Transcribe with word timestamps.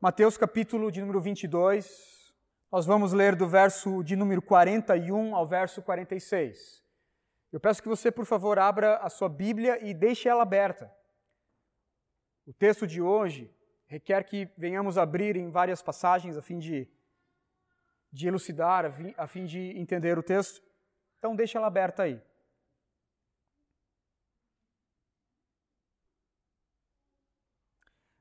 Mateus 0.00 0.36
capítulo 0.36 0.92
de 0.92 1.00
número 1.00 1.20
22, 1.20 2.32
nós 2.70 2.86
vamos 2.86 3.12
ler 3.12 3.34
do 3.34 3.48
verso 3.48 4.00
de 4.04 4.14
número 4.14 4.40
41 4.40 5.34
ao 5.34 5.44
verso 5.44 5.82
46. 5.82 6.84
Eu 7.50 7.58
peço 7.58 7.82
que 7.82 7.88
você, 7.88 8.08
por 8.12 8.24
favor, 8.24 8.60
abra 8.60 8.98
a 8.98 9.10
sua 9.10 9.28
Bíblia 9.28 9.84
e 9.84 9.92
deixe 9.92 10.28
ela 10.28 10.44
aberta. 10.44 10.88
O 12.46 12.52
texto 12.52 12.86
de 12.86 13.02
hoje 13.02 13.52
requer 13.88 14.22
que 14.22 14.48
venhamos 14.56 14.96
abrir 14.96 15.34
em 15.34 15.50
várias 15.50 15.82
passagens 15.82 16.36
a 16.36 16.42
fim 16.42 16.60
de, 16.60 16.88
de 18.12 18.28
elucidar, 18.28 18.84
a 19.16 19.26
fim 19.26 19.46
de 19.46 19.76
entender 19.76 20.16
o 20.16 20.22
texto. 20.22 20.62
Então, 21.18 21.34
deixe 21.34 21.56
ela 21.56 21.66
aberta 21.66 22.04
aí. 22.04 22.22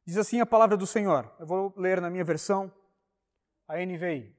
Diz 0.08 0.16
assim 0.16 0.40
a 0.40 0.46
palavra 0.46 0.78
do 0.78 0.88
Senhor. 0.88 1.30
Eu 1.38 1.46
vou 1.46 1.74
ler 1.76 2.00
na 2.00 2.10
minha 2.10 2.24
versão, 2.24 2.72
a 3.68 3.76
NVI. 3.76 4.34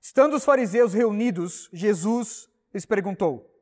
Estando 0.00 0.36
os 0.36 0.44
fariseus 0.44 0.94
reunidos, 0.94 1.68
Jesus 1.70 2.48
lhes 2.72 2.86
perguntou: 2.86 3.54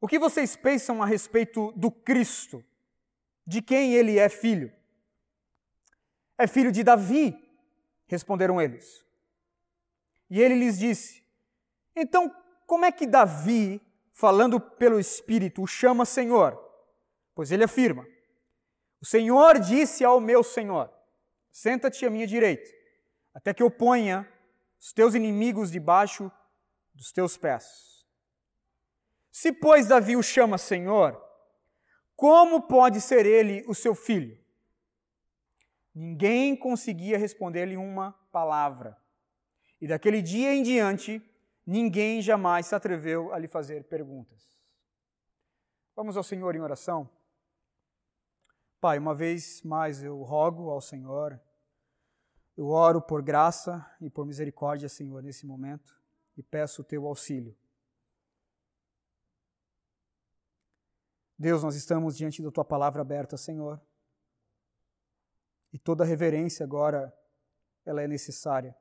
O 0.00 0.06
que 0.06 0.20
vocês 0.20 0.54
pensam 0.54 1.02
a 1.02 1.06
respeito 1.06 1.72
do 1.72 1.90
Cristo? 1.90 2.64
De 3.44 3.60
quem 3.60 3.94
ele 3.94 4.16
é 4.16 4.28
filho? 4.28 4.72
É 6.38 6.46
filho 6.46 6.70
de 6.70 6.84
Davi, 6.84 7.36
responderam 8.06 8.62
eles. 8.62 9.04
E 10.30 10.40
ele 10.40 10.54
lhes 10.54 10.78
disse: 10.78 11.24
Então, 11.96 12.32
como 12.68 12.84
é 12.84 12.92
que 12.92 13.04
Davi, 13.04 13.82
falando 14.12 14.60
pelo 14.60 15.00
Espírito, 15.00 15.60
o 15.60 15.66
chama 15.66 16.04
Senhor? 16.04 16.67
Pois 17.38 17.52
ele 17.52 17.62
afirma: 17.62 18.04
O 19.00 19.06
Senhor 19.06 19.60
disse 19.60 20.04
ao 20.04 20.20
meu 20.20 20.42
Senhor: 20.42 20.92
Senta-te 21.52 22.04
à 22.04 22.10
minha 22.10 22.26
direita, 22.26 22.68
até 23.32 23.54
que 23.54 23.62
eu 23.62 23.70
ponha 23.70 24.28
os 24.76 24.92
teus 24.92 25.14
inimigos 25.14 25.70
debaixo 25.70 26.32
dos 26.92 27.12
teus 27.12 27.36
pés. 27.36 28.04
Se, 29.30 29.52
pois, 29.52 29.86
Davi 29.86 30.16
o 30.16 30.22
chama 30.22 30.58
Senhor, 30.58 31.16
como 32.16 32.62
pode 32.62 33.00
ser 33.00 33.24
ele 33.24 33.64
o 33.68 33.74
seu 33.74 33.94
filho? 33.94 34.36
Ninguém 35.94 36.56
conseguia 36.56 37.16
responder-lhe 37.16 37.76
uma 37.76 38.10
palavra. 38.32 39.00
E 39.80 39.86
daquele 39.86 40.22
dia 40.22 40.52
em 40.52 40.64
diante, 40.64 41.22
ninguém 41.64 42.20
jamais 42.20 42.66
se 42.66 42.74
atreveu 42.74 43.32
a 43.32 43.38
lhe 43.38 43.46
fazer 43.46 43.84
perguntas. 43.84 44.58
Vamos 45.94 46.16
ao 46.16 46.24
Senhor 46.24 46.56
em 46.56 46.60
oração. 46.60 47.08
Pai, 48.80 48.98
uma 48.98 49.14
vez 49.14 49.62
mais 49.62 50.02
eu 50.02 50.22
rogo 50.22 50.70
ao 50.70 50.80
Senhor, 50.80 51.40
eu 52.56 52.68
oro 52.68 53.00
por 53.02 53.22
graça 53.22 53.84
e 54.00 54.08
por 54.08 54.24
misericórdia, 54.24 54.88
Senhor, 54.88 55.22
nesse 55.22 55.46
momento 55.46 55.96
e 56.36 56.42
peço 56.42 56.82
o 56.82 56.84
teu 56.84 57.04
auxílio. 57.06 57.56
Deus, 61.36 61.62
nós 61.62 61.74
estamos 61.74 62.16
diante 62.16 62.42
da 62.42 62.50
tua 62.50 62.64
palavra 62.64 63.02
aberta, 63.02 63.36
Senhor. 63.36 63.80
E 65.72 65.78
toda 65.78 66.04
reverência 66.04 66.64
agora 66.64 67.12
ela 67.84 68.02
é 68.02 68.08
necessária. 68.08 68.76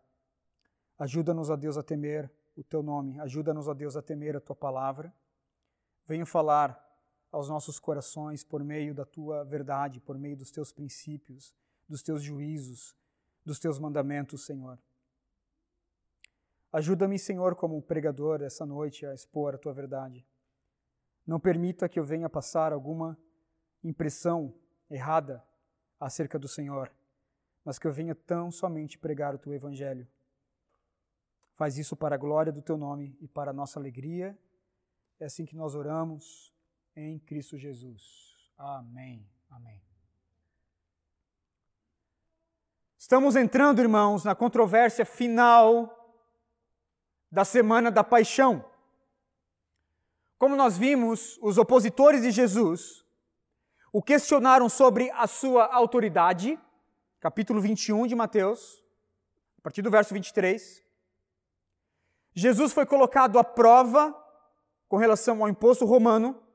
Ajuda-nos, 0.98 1.52
a 1.52 1.56
Deus, 1.56 1.78
a 1.78 1.84
temer 1.84 2.32
o 2.56 2.64
teu 2.64 2.82
nome. 2.82 3.20
Ajuda-nos, 3.20 3.68
a 3.68 3.74
Deus, 3.74 3.96
a 3.96 4.02
temer 4.02 4.36
a 4.36 4.42
tua 4.42 4.56
palavra. 4.56 5.14
Venha 6.06 6.26
falar 6.26 6.87
aos 7.32 7.50
nossos 7.50 7.80
corações 7.80 8.44
por 8.44 8.64
meio 8.64 8.94
da 8.94 9.06
tua 9.06 9.44
verdade, 9.44 10.00
por 10.00 10.18
meio 10.18 10.38
dos 10.38 10.52
teus 10.52 10.72
princípios, 10.72 11.54
dos 11.88 12.02
teus 12.02 12.22
juízos, 12.22 12.96
dos 13.46 13.60
teus 13.60 13.80
mandamentos, 13.80 14.46
Senhor. 14.46 14.80
Ajuda-me, 16.72 17.18
Senhor, 17.18 17.56
como 17.56 17.82
pregador 17.82 18.42
essa 18.42 18.66
noite 18.66 19.06
a 19.06 19.14
expor 19.14 19.56
a 19.56 19.58
tua 19.58 19.74
verdade. 19.74 20.28
Não 21.26 21.40
permita 21.40 21.90
que 21.90 22.00
eu 22.00 22.04
venha 22.04 22.30
passar 22.30 22.74
alguma 22.74 23.18
impressão 23.84 24.54
errada 24.90 25.44
acerca 26.00 26.38
do 26.38 26.48
Senhor, 26.48 26.92
mas 27.64 27.80
que 27.80 27.88
eu 27.88 27.92
venha 27.92 28.14
tão 28.14 28.52
somente 28.52 28.98
pregar 28.98 29.34
o 29.34 29.38
teu 29.38 29.54
evangelho. 29.54 30.08
Faz 31.56 31.78
isso 31.78 31.96
para 31.96 32.16
a 32.16 32.18
glória 32.18 32.52
do 32.52 32.62
teu 32.62 32.78
nome 32.78 33.18
e 33.20 33.28
para 33.28 33.52
a 33.52 33.54
nossa 33.54 33.80
alegria. 33.80 34.38
É 35.20 35.26
assim 35.26 35.46
que 35.46 35.56
nós 35.56 35.74
oramos 35.74 36.54
em 36.98 37.20
Cristo 37.20 37.58
Jesus. 37.58 38.36
Amém. 38.58 39.24
Amém. 39.52 39.80
Estamos 42.98 43.36
entrando, 43.36 43.80
irmãos, 43.80 44.24
na 44.24 44.34
controvérsia 44.34 45.06
final 45.06 45.94
da 47.32 47.46
semana 47.46 47.92
da 47.92 48.04
paixão. 48.04 48.66
Como 50.40 50.56
nós 50.56 50.78
vimos, 50.78 51.38
os 51.42 51.58
opositores 51.58 52.24
de 52.24 52.32
Jesus 52.32 53.06
o 53.94 54.02
questionaram 54.02 54.68
sobre 54.68 55.10
a 55.12 55.26
sua 55.28 55.66
autoridade, 55.74 56.60
capítulo 57.20 57.62
21 57.62 58.08
de 58.08 58.16
Mateus, 58.16 58.84
a 59.60 59.62
partir 59.62 59.82
do 59.82 59.90
verso 59.90 60.14
23. 60.14 60.84
Jesus 62.34 62.74
foi 62.74 62.86
colocado 62.86 63.40
à 63.40 63.44
prova 63.44 64.14
com 64.88 64.98
relação 64.98 65.42
ao 65.42 65.50
imposto 65.50 65.86
romano, 65.86 66.47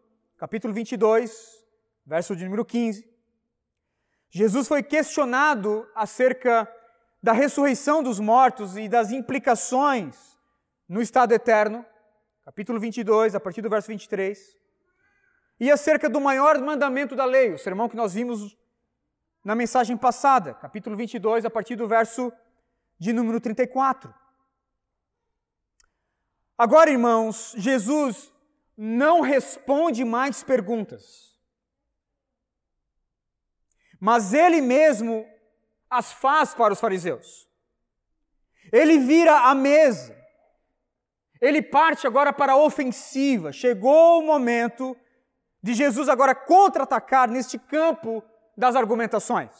capítulo 0.42 0.74
22, 0.74 1.64
verso 2.04 2.34
de 2.34 2.42
número 2.42 2.64
15. 2.64 3.08
Jesus 4.28 4.66
foi 4.66 4.82
questionado 4.82 5.88
acerca 5.94 6.68
da 7.22 7.32
ressurreição 7.32 8.02
dos 8.02 8.18
mortos 8.18 8.76
e 8.76 8.88
das 8.88 9.12
implicações 9.12 10.36
no 10.88 11.00
estado 11.00 11.30
eterno, 11.30 11.86
capítulo 12.44 12.80
22, 12.80 13.36
a 13.36 13.38
partir 13.38 13.62
do 13.62 13.70
verso 13.70 13.86
23. 13.86 14.58
E 15.60 15.70
acerca 15.70 16.10
do 16.10 16.20
maior 16.20 16.60
mandamento 16.60 17.14
da 17.14 17.24
lei, 17.24 17.52
o 17.52 17.58
sermão 17.58 17.88
que 17.88 17.94
nós 17.94 18.14
vimos 18.14 18.58
na 19.44 19.54
mensagem 19.54 19.96
passada, 19.96 20.54
capítulo 20.54 20.96
22, 20.96 21.44
a 21.44 21.50
partir 21.50 21.76
do 21.76 21.86
verso 21.86 22.32
de 22.98 23.12
número 23.12 23.40
34. 23.40 24.12
Agora, 26.58 26.90
irmãos, 26.90 27.54
Jesus 27.56 28.31
não 28.76 29.20
responde 29.20 30.04
mais 30.04 30.42
perguntas. 30.42 31.36
Mas 34.00 34.32
ele 34.32 34.60
mesmo 34.60 35.26
as 35.88 36.12
faz 36.12 36.54
para 36.54 36.72
os 36.72 36.80
fariseus. 36.80 37.48
Ele 38.72 38.98
vira 38.98 39.48
a 39.48 39.54
mesa. 39.54 40.16
Ele 41.40 41.60
parte 41.62 42.06
agora 42.06 42.32
para 42.32 42.52
a 42.52 42.56
ofensiva. 42.56 43.52
Chegou 43.52 44.20
o 44.20 44.26
momento 44.26 44.96
de 45.62 45.74
Jesus 45.74 46.08
agora 46.08 46.34
contra-atacar 46.34 47.28
neste 47.28 47.58
campo 47.58 48.22
das 48.56 48.74
argumentações. 48.74 49.50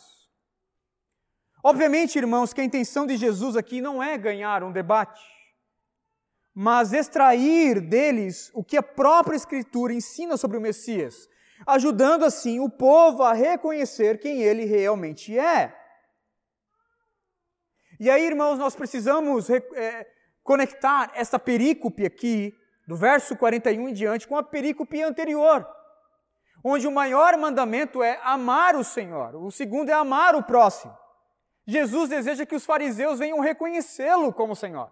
Obviamente, 1.63 2.19
irmãos, 2.19 2.53
que 2.53 2.61
a 2.61 2.65
intenção 2.65 3.07
de 3.07 3.17
Jesus 3.17 3.57
aqui 3.57 3.81
não 3.81 4.03
é 4.03 4.19
ganhar 4.19 4.65
um 4.65 4.73
debate 4.73 5.23
mas 6.55 6.93
extrair 6.93 7.81
deles 7.81 8.51
o 8.55 8.63
que 8.63 8.77
a 8.77 8.83
própria 8.83 9.37
Escritura 9.37 9.93
ensina 9.93 10.37
sobre 10.37 10.59
o 10.59 10.61
Messias, 10.61 11.29
ajudando 11.67 12.25
assim 12.25 12.61
o 12.61 12.69
povo 12.69 13.23
a 13.23 13.33
reconhecer 13.33 14.19
quem 14.19 14.43
ele 14.43 14.65
realmente 14.65 15.39
é. 15.39 15.75
E 17.99 18.11
aí, 18.11 18.27
irmãos, 18.27 18.59
nós 18.59 18.75
precisamos 18.75 19.49
é, 19.49 20.07
conectar 20.43 21.11
essa 21.15 21.39
perícope 21.39 22.05
aqui, 22.05 22.53
do 22.87 22.97
verso 22.97 23.37
41 23.37 23.89
em 23.89 23.93
diante, 23.93 24.27
com 24.27 24.37
a 24.37 24.43
perícope 24.43 25.01
anterior, 25.01 25.67
onde 26.65 26.87
o 26.87 26.93
maior 26.93 27.37
mandamento 27.39 28.03
é 28.03 28.21
amar 28.25 28.75
o 28.75 28.83
Senhor, 28.83 29.37
o 29.37 29.51
segundo 29.51 29.89
é 29.89 29.95
amar 29.95 30.35
o 30.35 30.43
próximo. 30.43 30.97
Jesus 31.65 32.11
deseja 32.11 32.45
que 32.45 32.57
os 32.57 32.67
fariseus 32.67 33.21
venham 33.21 33.39
reconhecê-lo 33.39 34.33
como 34.33 34.57
Senhor 34.57 34.91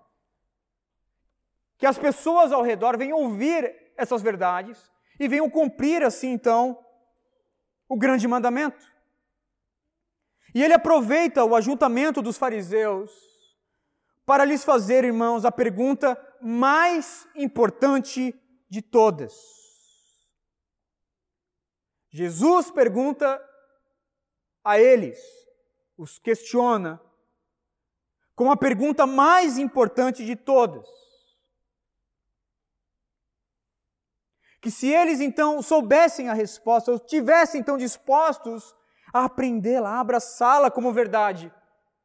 que 1.81 1.87
as 1.87 1.99
pessoas 1.99 2.53
ao 2.53 2.63
redor 2.63 2.99
venham 2.99 3.19
ouvir 3.19 3.75
essas 3.97 4.21
verdades 4.21 4.79
e 5.19 5.27
venham 5.27 5.49
cumprir 5.49 6.05
assim 6.05 6.29
então 6.29 6.79
o 7.89 7.97
grande 7.97 8.29
mandamento. 8.29 8.85
E 10.55 10.63
ele 10.63 10.75
aproveita 10.75 11.43
o 11.43 11.57
ajuntamento 11.57 12.21
dos 12.21 12.37
fariseus 12.37 13.11
para 14.27 14.45
lhes 14.45 14.63
fazer, 14.63 15.05
irmãos, 15.05 15.47
a 15.47 15.51
pergunta 15.51 16.21
mais 16.43 17.27
importante 17.35 18.39
de 18.69 18.83
todas. 18.83 19.35
Jesus 22.11 22.71
pergunta 22.71 23.43
a 24.63 24.79
eles, 24.79 25.19
os 25.97 26.19
questiona, 26.19 27.01
com 28.35 28.51
a 28.51 28.57
pergunta 28.57 29.07
mais 29.07 29.57
importante 29.57 30.27
de 30.27 30.37
todas: 30.37 30.87
Que 34.61 34.71
se 34.71 34.89
eles 34.89 35.21
então 35.21 35.63
soubessem 35.63 36.29
a 36.29 36.35
resposta, 36.35 36.93
ou 36.93 36.99
tivessem 36.99 37.61
então 37.61 37.79
dispostos 37.79 38.75
a 39.13 39.25
aprendê-la, 39.25 39.91
a 39.91 40.01
abraçá-la 40.01 40.71
como 40.71 40.93
verdade, 40.93 41.53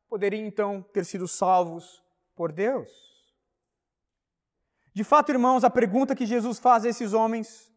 poderiam 0.08 0.46
então 0.46 0.82
ter 0.94 1.04
sido 1.06 1.28
salvos 1.28 2.04
por 2.36 2.52
Deus. 2.52 2.90
De 4.94 5.04
fato, 5.04 5.32
irmãos, 5.32 5.64
a 5.64 5.70
pergunta 5.70 6.16
que 6.16 6.26
Jesus 6.26 6.58
faz 6.58 6.86
a 6.86 6.90
esses 6.90 7.12
homens 7.12 7.70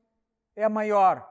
é 0.54 0.62
a 0.62 0.69
maior 0.69 1.28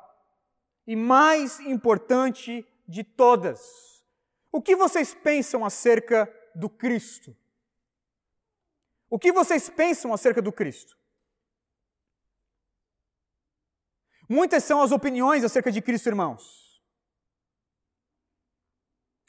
e 0.85 0.95
mais 0.95 1.59
importante 1.59 2.65
de 2.87 3.03
todas. 3.03 4.03
O 4.51 4.61
que 4.61 4.75
vocês 4.75 5.13
pensam 5.13 5.63
acerca 5.65 6.31
do 6.55 6.69
Cristo? 6.69 7.35
O 9.09 9.17
que 9.19 9.31
vocês 9.31 9.69
pensam 9.69 10.13
acerca 10.13 10.41
do 10.41 10.51
Cristo? 10.51 10.97
Muitas 14.29 14.63
são 14.63 14.81
as 14.81 14.91
opiniões 14.91 15.43
acerca 15.43 15.71
de 15.71 15.81
Cristo, 15.81 16.07
irmãos. 16.07 16.81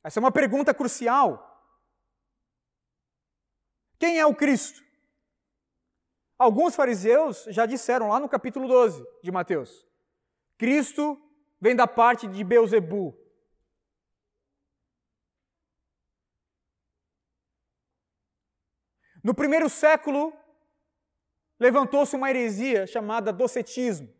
Essa 0.03 0.19
é 0.19 0.23
uma 0.23 0.33
pergunta 0.33 0.75
crucial. 0.75 1.45
Quem 3.99 4.19
é 4.19 4.27
o 4.27 4.35
Cristo? 4.35 4.83
Alguns 6.39 6.75
fariseus 6.75 7.45
já 7.49 7.67
disseram 7.67 8.09
lá 8.09 8.21
no 8.21 8.29
capítulo 8.29 8.67
12 8.69 9.05
de 9.23 9.31
Mateus: 9.31 9.87
Cristo 10.57 11.21
vem 11.61 11.75
da 11.75 11.87
parte 11.87 12.27
de 12.27 12.43
Beuzebu. 12.45 13.17
No 19.23 19.35
primeiro 19.35 19.69
século, 19.69 20.33
levantou-se 21.59 22.15
uma 22.17 22.31
heresia 22.31 22.87
chamada 22.87 23.33
docetismo. 23.33 24.18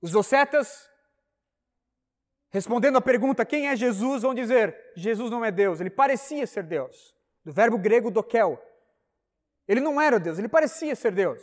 Os 0.00 0.10
docetas, 0.12 0.88
respondendo 2.50 2.96
à 2.96 3.00
pergunta 3.00 3.44
quem 3.44 3.68
é 3.68 3.76
Jesus, 3.76 4.22
vão 4.22 4.34
dizer: 4.34 4.92
Jesus 4.96 5.30
não 5.30 5.44
é 5.44 5.50
Deus, 5.50 5.80
ele 5.80 5.90
parecia 5.90 6.46
ser 6.46 6.62
Deus. 6.62 7.14
Do 7.44 7.52
verbo 7.52 7.78
grego 7.78 8.10
dokel. 8.10 8.60
Ele 9.66 9.80
não 9.80 10.00
era 10.00 10.18
Deus, 10.18 10.38
ele 10.38 10.48
parecia 10.48 10.96
ser 10.96 11.12
Deus. 11.12 11.42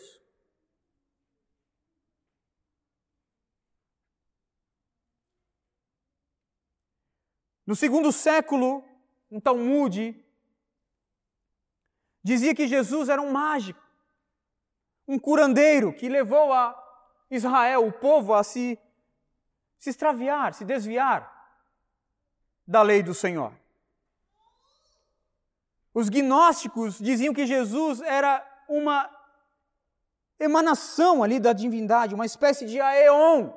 No 7.65 7.75
segundo 7.75 8.12
século, 8.13 8.83
um 9.30 9.42
Talmud 9.42 10.15
dizia 12.24 12.56
que 12.56 12.68
Jesus 12.68 13.09
era 13.09 13.21
um 13.21 13.31
mágico, 13.31 13.81
um 15.06 15.19
curandeiro 15.19 15.94
que 15.94 16.07
levou 16.07 16.54
a 16.54 16.87
Israel, 17.29 17.85
o 17.85 17.91
povo, 17.91 18.33
a 18.33 18.44
se, 18.44 18.79
se 19.77 19.89
extraviar, 19.89 20.53
se 20.53 20.63
desviar 20.63 21.35
da 22.65 22.81
lei 22.81 23.03
do 23.03 23.13
Senhor. 23.13 23.53
Os 25.94 26.09
gnósticos 26.09 27.00
diziam 27.00 27.33
que 27.33 27.45
Jesus 27.45 28.01
era 28.01 28.45
uma 28.68 29.09
emanação 30.39 31.24
ali 31.24 31.39
da 31.39 31.53
divindade, 31.53 32.13
uma 32.13 32.25
espécie 32.25 32.65
de 32.65 32.79
aeon 32.79 33.51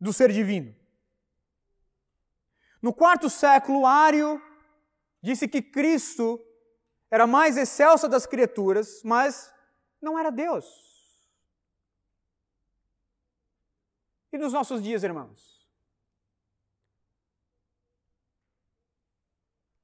do 0.00 0.12
ser 0.12 0.30
divino. 0.30 0.74
No 2.82 2.92
quarto 2.92 3.30
século, 3.30 3.86
Ário 3.86 4.42
disse 5.22 5.46
que 5.46 5.62
Cristo 5.62 6.44
era 7.10 7.26
mais 7.26 7.56
excelsa 7.56 8.08
das 8.08 8.26
criaturas, 8.26 9.02
mas 9.04 9.52
não 10.00 10.18
era 10.18 10.30
Deus. 10.30 10.91
E 14.32 14.38
nos 14.38 14.52
nossos 14.52 14.82
dias, 14.82 15.04
irmãos? 15.04 15.62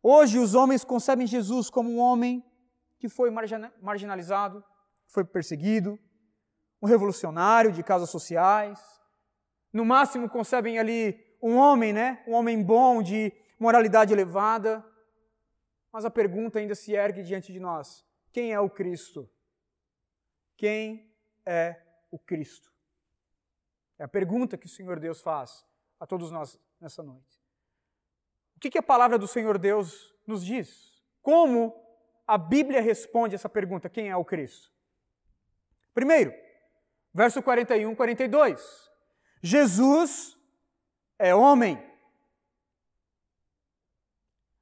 Hoje 0.03 0.39
os 0.39 0.55
homens 0.55 0.85
concebem 0.85 1.27
Jesus 1.27 1.69
como 1.69 1.91
um 1.91 1.99
homem 1.99 2.43
que 2.99 3.11
foi 3.11 3.31
marginalizado, 3.31 4.65
foi 5.07 5.23
perseguido, 5.23 5.99
um 6.81 6.87
revolucionário 6.87 7.71
de 7.71 7.83
causas 7.83 8.09
sociais. 8.09 8.81
No 9.71 9.85
máximo 9.85 10.31
concebem 10.31 10.79
ali 10.79 11.37
um 11.43 11.57
homem, 11.57 11.93
né? 11.93 12.25
Um 12.27 12.33
homem 12.33 12.63
bom, 12.63 13.03
de 13.03 13.33
moralidade 13.61 14.15
elevada. 14.15 14.83
Mas 15.93 16.07
a 16.07 16.11
pergunta 16.11 16.59
ainda 16.59 16.75
se 16.75 16.93
ergue 16.95 17.23
diante 17.23 17.53
de 17.53 17.61
nós: 17.61 18.03
quem 18.33 18.53
é 18.53 18.61
o 18.61 18.71
Cristo? 18.71 19.29
Quem 20.57 21.15
é 21.45 21.83
o 22.11 22.19
Cristo? 22.19 22.78
É 23.99 24.05
a 24.05 24.09
pergunta 24.09 24.57
que 24.57 24.67
o 24.67 24.71
Senhor 24.71 25.01
Deus 25.01 25.21
faz 25.21 25.65
a 25.99 26.07
todos 26.07 26.31
nós 26.31 26.59
nessa 26.81 27.03
noite. 27.03 27.43
O 28.57 28.61
que, 28.61 28.71
que 28.71 28.79
a 28.79 28.83
palavra 28.83 29.19
do 29.19 29.27
Senhor 29.27 29.59
Deus 29.59 30.15
nos 30.27 30.45
diz? 30.45 31.03
Como 31.23 31.75
a 32.27 32.39
Bíblia 32.39 32.81
responde 32.81 33.35
essa 33.35 33.49
pergunta: 33.49 33.89
quem 33.89 34.09
é 34.09 34.17
o 34.17 34.25
Cristo? 34.25 34.71
Primeiro, 35.95 36.33
verso 37.13 37.43
41, 37.43 37.95
42. 37.95 38.91
Jesus 39.43 40.37
é 41.19 41.35
homem. 41.35 41.83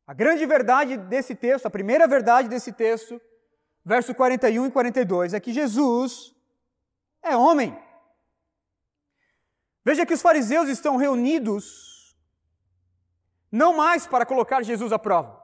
A 0.06 0.14
grande 0.14 0.46
verdade 0.46 0.96
desse 0.96 1.34
texto, 1.34 1.66
a 1.66 1.70
primeira 1.70 2.06
verdade 2.06 2.48
desse 2.48 2.72
texto, 2.72 3.20
verso 3.84 4.14
41 4.14 4.66
e 4.66 4.70
42, 4.70 5.34
é 5.34 5.40
que 5.40 5.52
Jesus 5.52 6.34
é 7.22 7.36
homem. 7.36 7.76
Veja 9.86 10.04
que 10.04 10.12
os 10.12 10.20
fariseus 10.20 10.68
estão 10.68 10.96
reunidos 10.96 12.16
não 13.50 13.76
mais 13.76 14.06
para 14.06 14.26
colocar 14.26 14.62
Jesus 14.62 14.92
à 14.92 14.98
prova, 14.98 15.40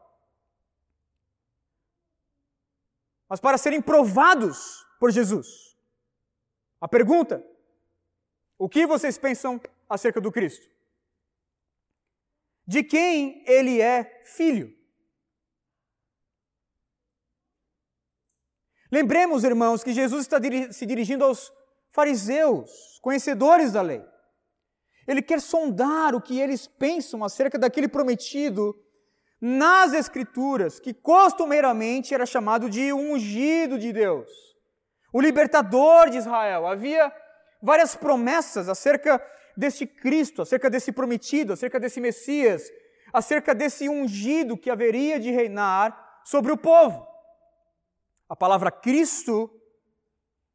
mas 3.28 3.38
para 3.38 3.56
serem 3.56 3.80
provados 3.80 4.84
por 4.98 5.12
Jesus. 5.12 5.78
A 6.80 6.88
pergunta: 6.88 7.42
o 8.58 8.68
que 8.68 8.84
vocês 8.86 9.16
pensam 9.16 9.60
acerca 9.88 10.20
do 10.20 10.32
Cristo? 10.32 10.72
de 12.66 12.82
quem 12.82 13.44
ele 13.46 13.80
é 13.80 14.22
filho. 14.24 14.74
Lembremos, 18.90 19.42
irmãos, 19.42 19.82
que 19.82 19.92
Jesus 19.92 20.22
está 20.22 20.38
se 20.70 20.84
dirigindo 20.84 21.24
aos 21.24 21.52
fariseus, 21.90 22.98
conhecedores 23.00 23.72
da 23.72 23.82
lei. 23.82 24.11
Ele 25.06 25.22
quer 25.22 25.40
sondar 25.40 26.14
o 26.14 26.20
que 26.20 26.38
eles 26.38 26.66
pensam 26.66 27.24
acerca 27.24 27.58
daquele 27.58 27.88
prometido 27.88 28.76
nas 29.40 29.92
Escrituras, 29.92 30.78
que 30.78 30.94
costumeiramente 30.94 32.14
era 32.14 32.24
chamado 32.24 32.70
de 32.70 32.92
ungido 32.92 33.76
de 33.76 33.92
Deus, 33.92 34.30
o 35.12 35.20
libertador 35.20 36.10
de 36.10 36.18
Israel. 36.18 36.66
Havia 36.66 37.12
várias 37.60 37.96
promessas 37.96 38.68
acerca 38.68 39.20
deste 39.56 39.84
Cristo, 39.86 40.42
acerca 40.42 40.70
desse 40.70 40.92
prometido, 40.92 41.52
acerca 41.52 41.80
desse 41.80 42.00
Messias, 42.00 42.70
acerca 43.12 43.54
desse 43.54 43.88
ungido 43.88 44.56
que 44.56 44.70
haveria 44.70 45.18
de 45.18 45.30
reinar 45.30 46.20
sobre 46.24 46.52
o 46.52 46.56
povo. 46.56 47.06
A 48.28 48.36
palavra 48.36 48.70
Cristo, 48.70 49.50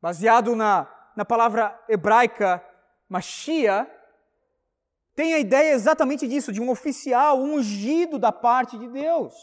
baseado 0.02 0.56
na, 0.56 0.88
na 1.16 1.26
palavra 1.26 1.78
hebraica 1.90 2.64
Machia, 3.10 3.90
tem 5.18 5.34
a 5.34 5.40
ideia 5.40 5.74
exatamente 5.74 6.28
disso, 6.28 6.54
de 6.54 6.62
um 6.62 6.70
oficial 6.70 7.42
ungido 7.42 8.20
da 8.20 8.32
parte 8.32 8.78
de 8.78 8.88
Deus. 8.88 9.34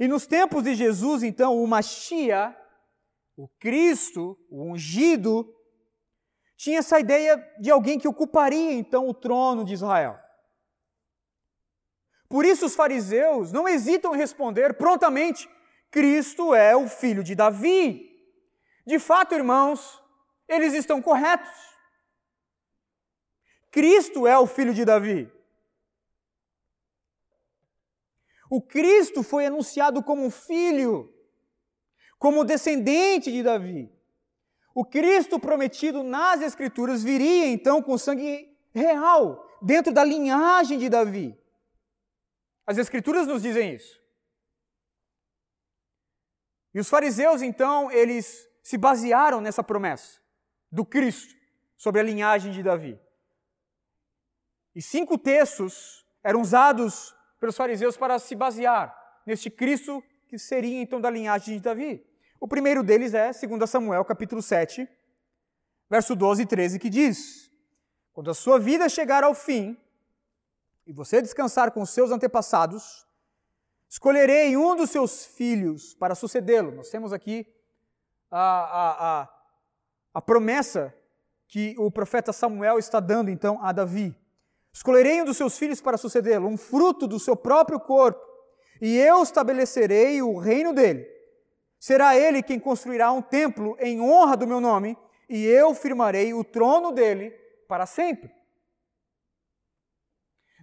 E 0.00 0.08
nos 0.08 0.26
tempos 0.26 0.64
de 0.64 0.74
Jesus, 0.74 1.22
então, 1.22 1.62
o 1.62 1.68
Machia, 1.68 2.52
o 3.36 3.46
Cristo, 3.60 4.36
o 4.50 4.64
ungido, 4.64 5.48
tinha 6.56 6.80
essa 6.80 6.98
ideia 6.98 7.36
de 7.60 7.70
alguém 7.70 8.00
que 8.00 8.08
ocuparia 8.08 8.72
então 8.72 9.08
o 9.08 9.14
trono 9.14 9.64
de 9.64 9.74
Israel. 9.74 10.18
Por 12.28 12.44
isso 12.44 12.66
os 12.66 12.74
fariseus 12.74 13.52
não 13.52 13.68
hesitam 13.68 14.12
em 14.12 14.18
responder 14.18 14.74
prontamente: 14.74 15.48
Cristo 15.88 16.52
é 16.52 16.74
o 16.74 16.88
filho 16.88 17.22
de 17.22 17.36
Davi. 17.36 18.10
De 18.84 18.98
fato, 18.98 19.36
irmãos, 19.36 20.02
eles 20.48 20.74
estão 20.74 21.00
corretos. 21.00 21.73
Cristo 23.74 24.24
é 24.24 24.38
o 24.38 24.46
filho 24.46 24.72
de 24.72 24.84
Davi. 24.84 25.28
O 28.48 28.62
Cristo 28.62 29.24
foi 29.24 29.46
anunciado 29.46 30.00
como 30.00 30.30
filho, 30.30 31.12
como 32.16 32.44
descendente 32.44 33.32
de 33.32 33.42
Davi. 33.42 33.92
O 34.72 34.84
Cristo 34.84 35.40
prometido 35.40 36.04
nas 36.04 36.40
Escrituras 36.40 37.02
viria 37.02 37.48
então 37.48 37.82
com 37.82 37.98
sangue 37.98 38.56
real, 38.72 39.44
dentro 39.60 39.92
da 39.92 40.04
linhagem 40.04 40.78
de 40.78 40.88
Davi. 40.88 41.36
As 42.64 42.78
Escrituras 42.78 43.26
nos 43.26 43.42
dizem 43.42 43.74
isso. 43.74 44.00
E 46.72 46.78
os 46.78 46.88
fariseus, 46.88 47.42
então, 47.42 47.90
eles 47.90 48.48
se 48.62 48.78
basearam 48.78 49.40
nessa 49.40 49.64
promessa. 49.64 50.20
do 50.70 50.84
Cristo, 50.84 51.34
sobre 51.76 52.00
a 52.00 52.04
linhagem 52.04 52.52
de 52.52 52.62
Davi. 52.62 53.03
E 54.74 54.82
cinco 54.82 55.16
textos 55.16 56.04
eram 56.22 56.40
usados 56.40 57.14
pelos 57.38 57.56
fariseus 57.56 57.96
para 57.96 58.18
se 58.18 58.34
basear 58.34 58.96
neste 59.26 59.50
Cristo 59.50 60.02
que 60.26 60.38
seria 60.38 60.80
então 60.80 61.00
da 61.00 61.10
linhagem 61.10 61.56
de 61.56 61.62
Davi. 61.62 62.04
O 62.40 62.48
primeiro 62.48 62.82
deles 62.82 63.14
é 63.14 63.30
2 63.30 63.70
Samuel, 63.70 64.04
capítulo 64.04 64.42
7, 64.42 64.88
verso 65.88 66.16
12 66.16 66.42
e 66.42 66.46
13, 66.46 66.78
que 66.78 66.90
diz: 66.90 67.50
Quando 68.12 68.30
a 68.30 68.34
sua 68.34 68.58
vida 68.58 68.88
chegar 68.88 69.22
ao 69.22 69.34
fim 69.34 69.76
e 70.86 70.92
você 70.92 71.22
descansar 71.22 71.70
com 71.70 71.86
seus 71.86 72.10
antepassados, 72.10 73.06
escolherei 73.88 74.56
um 74.56 74.74
dos 74.74 74.90
seus 74.90 75.24
filhos 75.24 75.94
para 75.94 76.14
sucedê-lo. 76.14 76.72
Nós 76.72 76.90
temos 76.90 77.12
aqui 77.12 77.46
a, 78.30 78.40
a, 78.40 79.20
a, 79.22 79.28
a 80.14 80.22
promessa 80.22 80.92
que 81.46 81.74
o 81.78 81.90
profeta 81.90 82.32
Samuel 82.32 82.78
está 82.78 82.98
dando 82.98 83.30
então 83.30 83.58
a 83.62 83.70
Davi. 83.70 84.14
Escolherei 84.74 85.22
um 85.22 85.24
dos 85.24 85.36
seus 85.36 85.56
filhos 85.56 85.80
para 85.80 85.96
sucedê-lo, 85.96 86.48
um 86.48 86.56
fruto 86.56 87.06
do 87.06 87.20
seu 87.20 87.36
próprio 87.36 87.78
corpo, 87.78 88.20
e 88.80 88.98
eu 88.98 89.22
estabelecerei 89.22 90.20
o 90.20 90.36
reino 90.36 90.72
dele. 90.72 91.06
Será 91.78 92.16
ele 92.16 92.42
quem 92.42 92.58
construirá 92.58 93.12
um 93.12 93.22
templo 93.22 93.76
em 93.78 94.00
honra 94.00 94.36
do 94.36 94.48
meu 94.48 94.60
nome, 94.60 94.98
e 95.28 95.44
eu 95.44 95.72
firmarei 95.74 96.34
o 96.34 96.42
trono 96.42 96.90
dele 96.90 97.30
para 97.68 97.86
sempre. 97.86 98.34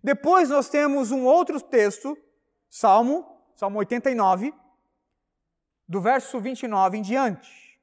Depois 0.03 0.49
nós 0.49 0.67
temos 0.67 1.09
um 1.11 1.23
outro 1.23 1.61
texto, 1.61 2.17
Salmo, 2.69 3.25
Salmo 3.55 3.79
89, 3.79 4.53
do 5.87 6.01
verso 6.01 6.37
29 6.37 6.97
em 6.97 7.01
diante. 7.01 7.79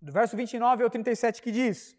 Do 0.00 0.12
verso 0.12 0.36
29 0.36 0.84
ao 0.84 0.90
37 0.90 1.42
que 1.42 1.50
diz: 1.50 1.96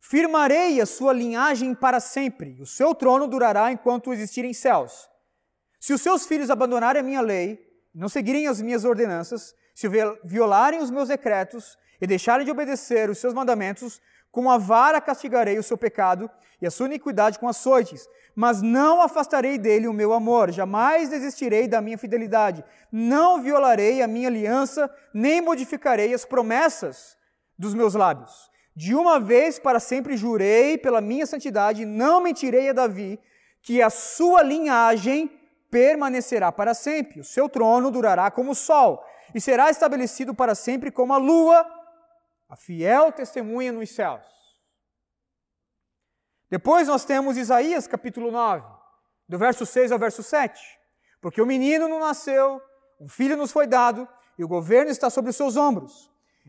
Firmarei 0.00 0.80
a 0.80 0.86
sua 0.86 1.12
linhagem 1.12 1.74
para 1.74 2.00
sempre, 2.00 2.60
o 2.60 2.66
seu 2.66 2.94
trono 2.94 3.26
durará 3.26 3.72
enquanto 3.72 4.12
existirem 4.12 4.54
céus. 4.54 5.08
Se 5.80 5.92
os 5.92 6.00
seus 6.00 6.26
filhos 6.26 6.50
abandonarem 6.50 7.00
a 7.00 7.04
minha 7.04 7.20
lei, 7.20 7.60
não 7.94 8.08
seguirem 8.08 8.46
as 8.46 8.60
minhas 8.60 8.84
ordenanças, 8.84 9.54
se 9.74 9.88
violarem 10.24 10.80
os 10.80 10.90
meus 10.90 11.08
decretos 11.08 11.76
e 12.00 12.06
deixarem 12.06 12.44
de 12.44 12.50
obedecer 12.50 13.10
os 13.10 13.18
seus 13.18 13.34
mandamentos, 13.34 14.00
com 14.30 14.50
a 14.50 14.58
vara 14.58 15.00
castigarei 15.00 15.58
o 15.58 15.62
seu 15.62 15.76
pecado 15.76 16.30
e 16.60 16.66
a 16.66 16.70
sua 16.70 16.86
iniquidade 16.86 17.38
com 17.38 17.48
açoites, 17.48 18.08
mas 18.34 18.62
não 18.62 19.00
afastarei 19.00 19.58
dele 19.58 19.88
o 19.88 19.92
meu 19.92 20.12
amor, 20.12 20.50
jamais 20.50 21.08
desistirei 21.08 21.66
da 21.66 21.80
minha 21.80 21.98
fidelidade, 21.98 22.64
não 22.90 23.42
violarei 23.42 24.02
a 24.02 24.08
minha 24.08 24.28
aliança, 24.28 24.88
nem 25.12 25.40
modificarei 25.40 26.14
as 26.14 26.24
promessas 26.24 27.16
dos 27.58 27.74
meus 27.74 27.94
lábios. 27.94 28.47
De 28.78 28.94
uma 28.94 29.18
vez 29.18 29.58
para 29.58 29.80
sempre 29.80 30.16
jurei 30.16 30.78
pela 30.78 31.00
minha 31.00 31.26
santidade, 31.26 31.84
não 31.84 32.20
mentirei 32.20 32.68
a 32.68 32.72
Davi, 32.72 33.18
que 33.60 33.82
a 33.82 33.90
sua 33.90 34.40
linhagem 34.40 35.26
permanecerá 35.68 36.52
para 36.52 36.72
sempre, 36.74 37.18
o 37.18 37.24
seu 37.24 37.48
trono 37.48 37.90
durará 37.90 38.30
como 38.30 38.52
o 38.52 38.54
sol, 38.54 39.04
e 39.34 39.40
será 39.40 39.68
estabelecido 39.68 40.32
para 40.32 40.54
sempre 40.54 40.92
como 40.92 41.12
a 41.12 41.16
lua, 41.16 41.66
a 42.48 42.54
fiel 42.54 43.10
testemunha 43.10 43.72
nos 43.72 43.90
céus. 43.90 44.24
Depois 46.48 46.86
nós 46.86 47.04
temos 47.04 47.36
Isaías 47.36 47.88
capítulo 47.88 48.30
9, 48.30 48.64
do 49.28 49.36
verso 49.36 49.66
6 49.66 49.90
ao 49.90 49.98
verso 49.98 50.22
7. 50.22 50.56
Porque 51.20 51.42
o 51.42 51.46
menino 51.46 51.88
não 51.88 51.98
nasceu, 51.98 52.62
um 53.00 53.08
filho 53.08 53.36
nos 53.36 53.50
foi 53.50 53.66
dado, 53.66 54.08
e 54.38 54.44
o 54.44 54.48
governo 54.48 54.92
está 54.92 55.10
sobre 55.10 55.30
os 55.30 55.36
seus 55.36 55.56
ombros. 55.56 56.08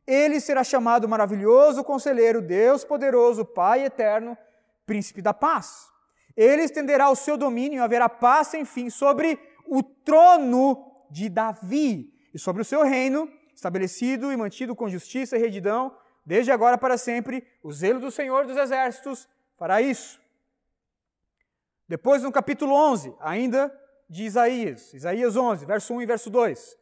Ele 0.09 0.39
será 0.39 0.63
chamado 0.63 1.07
maravilhoso 1.07 1.83
conselheiro, 1.83 2.41
Deus 2.41 2.83
poderoso, 2.83 3.45
Pai 3.45 3.85
eterno, 3.85 4.35
príncipe 4.83 5.21
da 5.21 5.35
paz. 5.35 5.87
Ele 6.35 6.63
estenderá 6.63 7.11
o 7.11 7.15
seu 7.15 7.37
domínio 7.37 7.77
e 7.77 7.79
haverá 7.79 8.09
paz 8.09 8.47
sem 8.47 8.65
fim 8.65 8.89
sobre 8.89 9.39
o 9.67 9.83
trono 9.83 10.83
de 11.11 11.29
Davi 11.29 12.11
e 12.33 12.39
sobre 12.39 12.63
o 12.63 12.65
seu 12.65 12.81
reino, 12.81 13.31
estabelecido 13.53 14.33
e 14.33 14.37
mantido 14.37 14.75
com 14.75 14.89
justiça 14.89 15.37
e 15.37 15.39
retidão, 15.39 15.95
desde 16.25 16.51
agora 16.51 16.75
para 16.75 16.97
sempre. 16.97 17.45
O 17.61 17.71
zelo 17.71 17.99
do 17.99 18.09
Senhor 18.09 18.47
dos 18.47 18.57
exércitos 18.57 19.29
fará 19.59 19.79
isso. 19.79 20.19
Depois, 21.87 22.23
no 22.23 22.31
capítulo 22.31 22.73
11, 22.73 23.13
ainda 23.19 23.71
de 24.09 24.23
Isaías, 24.23 24.91
Isaías 24.91 25.35
11, 25.35 25.67
verso 25.67 25.93
1 25.93 26.01
e 26.01 26.05
verso 26.07 26.31
2. 26.31 26.77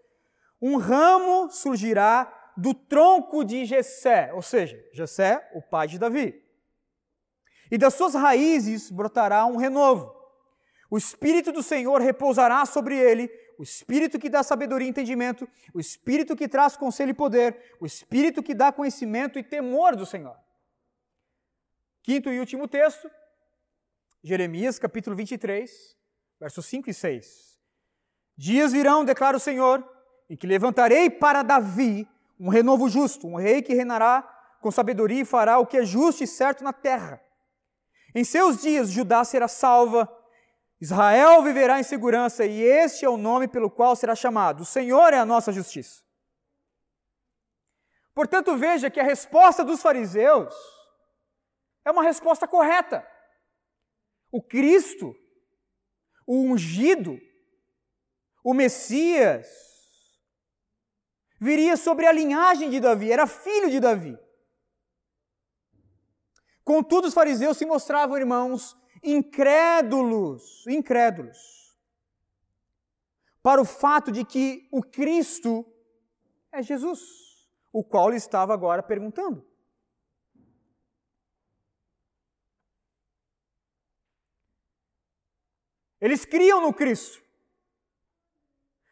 Um 0.62 0.78
ramo 0.78 1.50
surgirá 1.52 2.37
do 2.58 2.74
tronco 2.74 3.46
de 3.46 3.66
Jessé, 3.66 4.34
ou 4.34 4.42
seja, 4.42 4.84
Jessé, 4.92 5.48
o 5.54 5.62
pai 5.62 5.88
de 5.88 6.00
Davi. 6.00 6.44
E 7.70 7.78
das 7.78 7.94
suas 7.94 8.16
raízes 8.16 8.90
brotará 8.90 9.46
um 9.46 9.58
renovo. 9.58 10.16
O 10.90 10.98
espírito 10.98 11.52
do 11.52 11.62
Senhor 11.62 12.02
repousará 12.02 12.66
sobre 12.66 12.98
ele, 12.98 13.30
o 13.60 13.64
espírito 13.64 14.18
que 14.18 14.30
dá 14.30 14.42
sabedoria 14.42 14.88
e 14.88 14.90
entendimento, 14.90 15.48
o 15.74 15.80
espírito 15.80 16.36
que 16.36 16.48
traz 16.48 16.76
conselho 16.76 17.12
e 17.12 17.14
poder, 17.14 17.76
o 17.80 17.86
espírito 17.86 18.42
que 18.42 18.56
dá 18.56 18.72
conhecimento 18.72 19.38
e 19.38 19.44
temor 19.44 19.96
do 19.96 20.06
Senhor. 20.06 20.36
Quinto 22.02 22.32
e 22.32 22.40
último 22.40 22.68
texto, 22.68 23.10
Jeremias 24.24 24.80
capítulo 24.80 25.16
23, 25.16 25.96
versos 26.40 26.66
5 26.66 26.90
e 26.90 26.94
6. 26.94 27.60
Dias 28.36 28.72
virão, 28.72 29.04
declara 29.04 29.38
o 29.38 29.40
Senhor, 29.42 29.88
em 30.30 30.38
que 30.38 30.48
levantarei 30.48 31.10
para 31.10 31.44
Davi 31.44 32.08
um 32.40 32.50
renovo 32.50 32.88
justo, 32.90 33.28
um 33.28 33.36
rei 33.36 33.62
que 33.62 33.74
reinará 33.74 34.22
com 34.62 34.72
sabedoria 34.72 35.22
e 35.22 35.26
fará 35.26 35.58
o 35.60 35.66
que 35.66 35.78
é 35.78 35.86
justo 35.86 36.24
e 36.24 36.28
certo 36.28 36.64
na 36.64 36.74
terra. 36.74 37.22
Em 38.14 38.24
seus 38.24 38.62
dias, 38.62 38.90
Judá 38.90 39.24
será 39.24 39.48
salva, 39.48 40.12
Israel 40.80 41.42
viverá 41.42 41.80
em 41.80 41.84
segurança, 41.84 42.46
e 42.46 42.62
este 42.62 43.04
é 43.04 43.10
o 43.10 43.18
nome 43.18 43.48
pelo 43.48 43.70
qual 43.70 43.96
será 43.96 44.16
chamado: 44.16 44.62
O 44.62 44.66
Senhor 44.66 45.14
é 45.14 45.18
a 45.18 45.26
nossa 45.26 45.52
justiça. 45.52 46.04
Portanto, 48.14 48.56
veja 48.58 48.90
que 48.90 49.00
a 49.00 49.04
resposta 49.04 49.64
dos 49.64 49.82
fariseus 49.82 50.54
é 51.86 51.92
uma 51.92 52.04
resposta 52.04 52.48
correta. 52.48 53.08
O 54.32 54.42
Cristo, 54.42 55.16
o 56.26 56.42
ungido, 56.42 57.20
o 58.44 58.54
Messias, 58.54 59.48
viria 61.40 61.78
sobre 61.78 62.06
a 62.06 62.12
linhagem 62.12 62.70
de 62.70 62.80
Davi, 62.80 63.12
era 63.12 63.28
filho 63.28 63.70
de 63.70 63.80
Davi. 63.80 64.18
Contudo, 66.64 67.08
os 67.08 67.14
fariseus 67.14 67.58
se 67.58 67.66
mostravam, 67.66 68.18
irmãos, 68.18 68.76
incrédulos, 69.04 70.66
incrédulos, 70.68 71.38
para 73.42 73.62
o 73.62 73.66
fato 73.66 74.12
de 74.12 74.26
que 74.26 74.68
o 74.72 74.82
Cristo 74.82 75.66
é 76.52 76.62
Jesus, 76.62 77.48
o 77.72 77.84
qual 77.84 78.10
ele 78.10 78.18
estava 78.18 78.54
agora 78.54 78.84
perguntando. 78.84 79.46
Eles 86.02 86.26
criam 86.26 86.62
no 86.62 86.74
Cristo, 86.74 87.24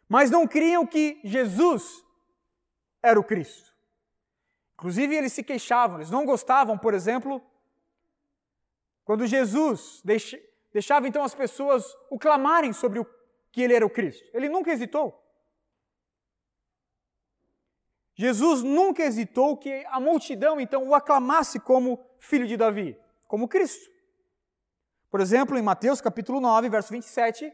mas 0.07 0.31
não 0.31 0.47
criam 0.47 0.87
que 0.87 1.19
Jesus 1.23 2.04
era 3.05 3.19
o 3.19 3.23
Cristo. 3.23 3.73
Inclusive, 4.73 5.15
eles 5.15 5.31
se 5.31 5.43
queixavam, 5.43 5.97
eles 5.97 6.11
não 6.11 6.25
gostavam, 6.25 6.77
por 6.77 6.93
exemplo, 6.93 7.41
quando 9.05 9.25
Jesus 9.25 10.03
deixava 10.73 11.07
então 11.07 11.23
as 11.23 11.35
pessoas 11.35 11.85
o 12.09 12.19
clamarem 12.19 12.73
sobre 12.73 12.99
o 12.99 13.07
que 13.51 13.61
ele 13.61 13.73
era 13.73 13.85
o 13.85 13.89
Cristo. 13.89 14.27
Ele 14.33 14.49
nunca 14.49 14.71
hesitou. 14.71 15.21
Jesus 18.15 18.63
nunca 18.63 19.03
hesitou 19.03 19.57
que 19.57 19.85
a 19.87 19.99
multidão 19.99 20.59
então 20.59 20.87
o 20.87 20.95
aclamasse 20.95 21.59
como 21.59 22.03
filho 22.19 22.47
de 22.47 22.57
Davi, 22.57 22.97
como 23.27 23.47
Cristo. 23.47 23.89
Por 25.09 25.21
exemplo, 25.21 25.57
em 25.57 25.61
Mateus 25.61 26.01
capítulo 26.01 26.41
9, 26.41 26.69
verso 26.69 26.91
27, 26.91 27.53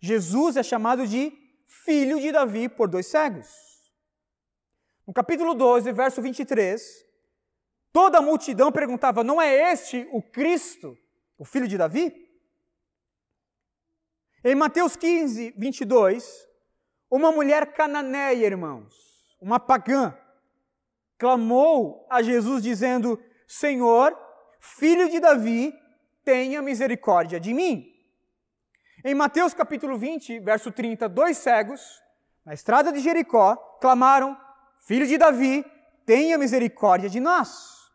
Jesus 0.00 0.56
é 0.56 0.62
chamado 0.62 1.06
de 1.06 1.32
filho 1.66 2.20
de 2.20 2.32
Davi 2.32 2.68
por 2.68 2.88
dois 2.88 3.06
cegos. 3.06 3.75
No 5.06 5.12
capítulo 5.14 5.54
12, 5.54 5.92
verso 5.92 6.20
23, 6.20 7.06
toda 7.92 8.18
a 8.18 8.22
multidão 8.22 8.72
perguntava: 8.72 9.22
Não 9.22 9.40
é 9.40 9.72
este 9.72 10.08
o 10.10 10.20
Cristo, 10.20 10.98
o 11.38 11.44
filho 11.44 11.68
de 11.68 11.78
Davi? 11.78 12.12
Em 14.42 14.54
Mateus 14.56 14.96
15, 14.96 15.54
22, 15.56 16.48
uma 17.08 17.30
mulher 17.30 17.72
cananeia, 17.72 18.46
irmãos, 18.46 18.94
uma 19.40 19.60
pagã, 19.60 20.16
clamou 21.16 22.04
a 22.10 22.20
Jesus 22.20 22.60
dizendo: 22.60 23.22
Senhor, 23.46 24.18
filho 24.58 25.08
de 25.08 25.20
Davi, 25.20 25.72
tenha 26.24 26.60
misericórdia 26.60 27.38
de 27.38 27.54
mim. 27.54 27.92
Em 29.04 29.14
Mateus 29.14 29.54
capítulo 29.54 29.96
20, 29.96 30.40
verso 30.40 30.72
30, 30.72 31.08
dois 31.08 31.36
cegos, 31.36 32.02
na 32.44 32.52
estrada 32.52 32.90
de 32.90 32.98
Jericó, 32.98 33.54
clamaram: 33.80 34.45
Filho 34.86 35.04
de 35.04 35.18
Davi, 35.18 35.64
tenha 36.04 36.38
misericórdia 36.38 37.10
de 37.10 37.18
nós. 37.18 37.90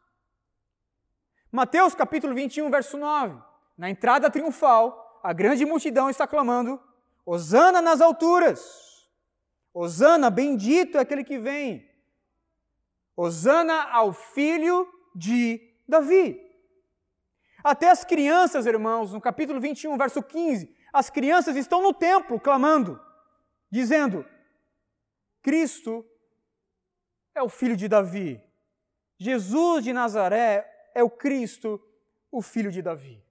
Mateus 1.50 1.96
capítulo 1.96 2.36
21, 2.36 2.70
verso 2.70 2.98
9. 2.98 3.42
Na 3.78 3.90
entrada 3.90 4.30
triunfal, 4.30 5.22
a 5.24 5.32
grande 5.32 5.66
multidão 5.66 6.10
está 6.10 6.28
clamando: 6.28 6.78
Hosana 7.26 7.82
nas 7.82 8.02
alturas! 8.02 9.08
Hosana, 9.74 10.30
bendito 10.30 10.98
é 10.98 11.02
aquele 11.02 11.24
que 11.24 11.40
vem! 11.40 11.90
Hosana 13.16 13.84
ao 13.84 14.12
filho 14.12 14.86
de 15.16 15.62
Davi. 15.88 16.42
Até 17.64 17.90
as 17.90 18.04
crianças, 18.04 18.66
irmãos, 18.66 19.14
no 19.14 19.22
capítulo 19.22 19.62
21, 19.62 19.98
verso 19.98 20.22
15, 20.22 20.76
as 20.92 21.10
crianças 21.10 21.56
estão 21.56 21.82
no 21.82 21.94
templo 21.94 22.38
clamando, 22.38 23.00
dizendo: 23.72 24.26
Cristo 25.42 26.06
é 27.34 27.42
o 27.42 27.50
filho 27.50 27.76
de 27.76 27.88
Davi. 27.88 28.42
Jesus 29.18 29.84
de 29.84 29.94
Nazaré 29.94 30.68
é 30.94 31.04
o 31.04 31.10
Cristo, 31.10 31.82
o 32.32 32.42
filho 32.42 32.72
de 32.72 32.82
Davi. 32.82 33.24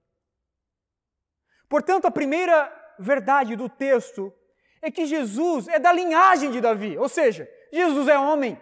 Portanto, 1.67 2.05
a 2.05 2.11
primeira 2.11 2.69
verdade 2.99 3.55
do 3.55 3.69
texto 3.69 4.33
é 4.81 4.91
que 4.91 5.05
Jesus 5.05 5.67
é 5.67 5.79
da 5.79 5.91
linhagem 5.91 6.51
de 6.51 6.59
Davi, 6.59 6.97
ou 6.97 7.07
seja, 7.07 7.49
Jesus 7.71 8.07
é 8.07 8.17
homem. 8.17 8.61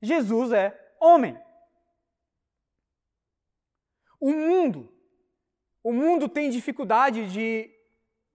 Jesus 0.00 0.52
é 0.52 0.78
homem. 1.00 1.38
O 4.20 4.30
mundo, 4.30 4.92
o 5.82 5.92
mundo 5.92 6.28
tem 6.28 6.50
dificuldade 6.50 7.30
de 7.30 7.70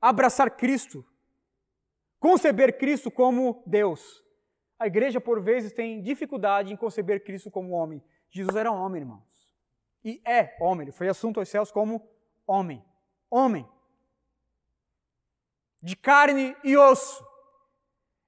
abraçar 0.01 0.55
Cristo, 0.55 1.05
conceber 2.19 2.77
Cristo 2.77 3.09
como 3.09 3.63
Deus. 3.65 4.23
A 4.79 4.88
igreja, 4.88 5.19
por 5.19 5.41
vezes, 5.41 5.74
tem 5.74 6.01
dificuldade 6.01 6.71
em 6.71 6.77
conceber 6.77 7.21
Cristo 7.24 7.51
como 7.51 7.74
homem. 7.74 8.01
Jesus 8.29 8.55
era 8.55 8.71
homem, 8.71 9.01
irmãos. 9.01 9.53
E 10.03 10.21
é 10.25 10.55
homem, 10.62 10.86
ele 10.86 10.91
foi 10.93 11.09
assunto 11.09 11.39
aos 11.39 11.50
céus 11.50 11.69
como 11.69 12.07
homem. 12.48 12.83
Homem. 13.29 13.67
De 15.81 15.98
carne 15.98 16.55
e 16.63 16.77
osso. 16.77 17.27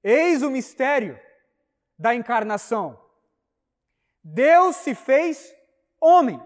Eis 0.04 0.44
o 0.44 0.52
mistério 0.52 1.18
da 1.98 2.14
encarnação. 2.14 3.00
Deus 4.22 4.76
se 4.76 4.94
fez 4.94 5.56
homem. 6.00 6.42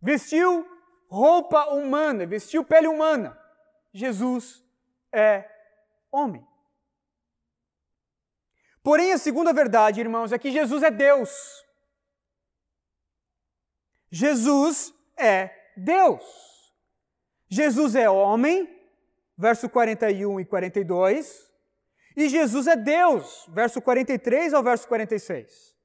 Vestiu 0.00 0.66
roupa 1.08 1.66
humana, 1.70 2.26
vestiu 2.26 2.64
pele 2.64 2.88
humana. 2.88 3.38
Jesus 3.92 4.64
é 5.12 5.48
homem. 6.10 6.46
Porém, 8.86 9.12
a 9.12 9.18
segunda 9.18 9.52
verdade, 9.52 10.00
irmãos, 10.00 10.30
é 10.30 10.38
que 10.38 10.52
Jesus 10.52 10.80
é 10.84 10.92
Deus. 10.92 11.28
Jesus 14.08 14.94
é 15.16 15.50
Deus. 15.76 16.22
Jesus 17.48 17.96
é 17.96 18.08
homem, 18.08 18.80
verso 19.36 19.68
41 19.68 20.38
e 20.38 20.44
42, 20.44 21.50
e 22.16 22.28
Jesus 22.28 22.68
é 22.68 22.76
Deus, 22.76 23.44
verso 23.48 23.82
43 23.82 24.54
ao 24.54 24.62
verso 24.62 24.86
46. 24.86 25.76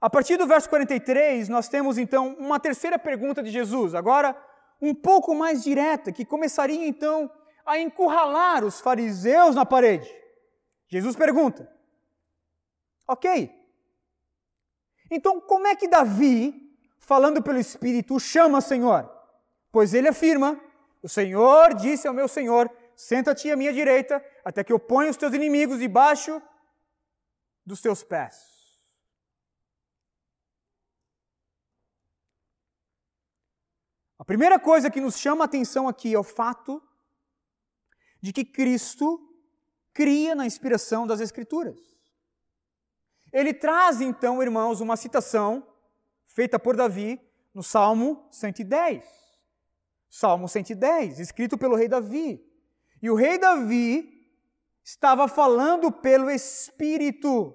A 0.00 0.08
partir 0.08 0.38
do 0.38 0.46
verso 0.46 0.66
43, 0.70 1.50
nós 1.50 1.68
temos 1.68 1.98
então 1.98 2.34
uma 2.38 2.58
terceira 2.58 2.98
pergunta 2.98 3.42
de 3.42 3.50
Jesus, 3.50 3.94
agora 3.94 4.34
um 4.80 4.94
pouco 4.94 5.34
mais 5.34 5.62
direta, 5.62 6.10
que 6.10 6.24
começaria 6.24 6.86
então 6.86 7.30
a 7.64 7.78
encurralar 7.78 8.64
os 8.64 8.80
fariseus 8.80 9.54
na 9.54 9.64
parede. 9.64 10.12
Jesus 10.88 11.16
pergunta: 11.16 11.70
Ok, 13.06 13.50
então 15.10 15.40
como 15.40 15.66
é 15.66 15.74
que 15.74 15.88
Davi, 15.88 16.76
falando 16.98 17.42
pelo 17.42 17.58
Espírito, 17.58 18.18
chama 18.20 18.60
Senhor? 18.60 19.10
Pois 19.72 19.94
ele 19.94 20.08
afirma: 20.08 20.60
O 21.02 21.08
Senhor 21.08 21.74
disse 21.74 22.06
ao 22.06 22.14
meu 22.14 22.28
Senhor: 22.28 22.70
Senta-te 22.94 23.50
à 23.50 23.56
minha 23.56 23.72
direita, 23.72 24.24
até 24.44 24.62
que 24.62 24.72
eu 24.72 24.78
ponha 24.78 25.10
os 25.10 25.16
teus 25.16 25.32
inimigos 25.32 25.78
debaixo 25.78 26.40
dos 27.64 27.80
teus 27.80 28.02
pés. 28.02 28.54
A 34.18 34.24
primeira 34.24 34.58
coisa 34.58 34.90
que 34.90 35.00
nos 35.00 35.18
chama 35.18 35.44
a 35.44 35.46
atenção 35.46 35.88
aqui 35.88 36.14
é 36.14 36.18
o 36.18 36.22
fato 36.22 36.82
de 38.24 38.32
que 38.32 38.42
Cristo 38.42 39.20
cria 39.92 40.34
na 40.34 40.46
inspiração 40.46 41.06
das 41.06 41.20
Escrituras. 41.20 41.78
Ele 43.30 43.52
traz 43.52 44.00
então, 44.00 44.42
irmãos, 44.42 44.80
uma 44.80 44.96
citação 44.96 45.62
feita 46.24 46.58
por 46.58 46.74
Davi 46.74 47.20
no 47.52 47.62
Salmo 47.62 48.26
110. 48.30 49.06
Salmo 50.08 50.48
110, 50.48 51.20
escrito 51.20 51.58
pelo 51.58 51.76
rei 51.76 51.86
Davi. 51.86 52.42
E 53.02 53.10
o 53.10 53.14
rei 53.14 53.36
Davi 53.36 54.26
estava 54.82 55.28
falando 55.28 55.92
pelo 55.92 56.30
Espírito. 56.30 57.54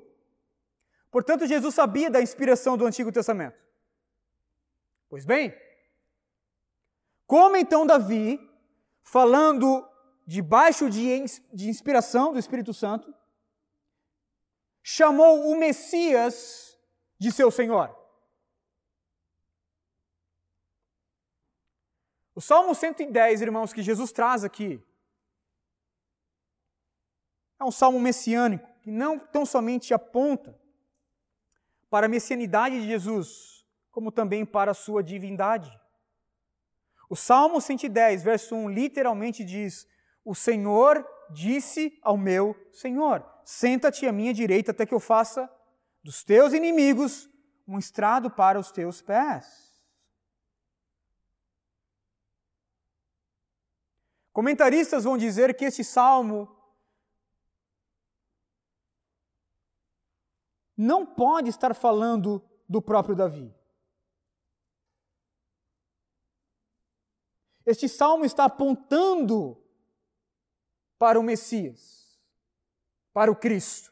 Portanto, 1.10 1.47
Jesus 1.47 1.73
sabia 1.73 2.12
da 2.12 2.21
inspiração 2.21 2.77
do 2.77 2.86
Antigo 2.86 3.12
Testamento. 3.12 3.58
Pois 5.10 5.25
bem, 5.25 5.51
como 7.25 7.58
então 7.58 7.88
Davi, 7.88 8.39
falando 9.01 9.88
debaixo 10.29 10.91
de, 10.91 11.25
de 11.51 11.69
inspiração 11.69 12.31
do 12.31 12.37
Espírito 12.37 12.71
Santo, 12.71 13.11
chamou 14.83 15.49
o 15.49 15.57
Messias 15.57 16.77
de 17.17 17.31
seu 17.31 17.49
Senhor? 17.49 17.97
O 22.35 22.39
Salmo 22.39 22.75
110, 22.75 23.41
irmãos, 23.41 23.73
que 23.73 23.81
Jesus 23.81 24.11
traz 24.11 24.43
aqui, 24.43 24.79
é 27.59 27.63
um 27.63 27.71
salmo 27.71 27.99
messiânico 27.99 28.69
que 28.81 28.91
não 28.91 29.17
tão 29.17 29.47
somente 29.47 29.95
aponta 29.95 30.55
para 31.89 32.05
a 32.05 32.09
messianidade 32.09 32.79
de 32.79 32.87
Jesus, 32.87 33.65
como 33.89 34.11
também 34.11 34.45
para 34.45 34.69
a 34.71 34.75
sua 34.75 35.01
divindade. 35.01 35.75
O 37.09 37.15
Salmo 37.15 37.59
110, 37.59 38.21
verso 38.21 38.55
1, 38.55 38.69
literalmente 38.69 39.43
diz: 39.43 39.87
O 40.23 40.36
Senhor 40.36 41.05
disse 41.32 41.97
ao 42.01 42.17
meu 42.17 42.55
Senhor: 42.71 43.25
Senta-te 43.43 44.05
à 44.05 44.12
minha 44.12 44.34
direita 44.34 44.71
até 44.71 44.86
que 44.86 44.93
eu 44.93 44.99
faça 44.99 45.49
dos 46.03 46.23
teus 46.23 46.53
inimigos 46.53 47.29
um 47.67 47.77
estrado 47.77 48.29
para 48.32 48.60
os 48.60 48.71
teus 48.71 49.01
pés. 49.01 49.69
Comentaristas 54.32 55.03
vão 55.03 55.17
dizer 55.17 55.55
que 55.55 55.65
esse 55.65 55.84
salmo 55.84 56.55
não 60.77 61.05
pode 61.05 61.49
estar 61.49 61.75
falando 61.75 62.41
do 62.67 62.82
próprio 62.82 63.15
Davi. 63.15 63.53
Este 67.65 67.89
salmo 67.89 68.23
está 68.23 68.45
apontando 68.45 69.62
para 70.99 71.17
o 71.17 71.23
Messias, 71.23 72.19
para 73.13 73.31
o 73.31 73.35
Cristo. 73.35 73.91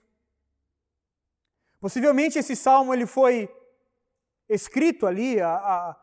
Possivelmente 1.80 2.38
esse 2.38 2.56
salmo 2.56 2.94
ele 2.94 3.06
foi 3.06 3.50
escrito 4.50 5.08
ali, 5.08 5.40
a, 5.40 5.56
a, 5.56 5.96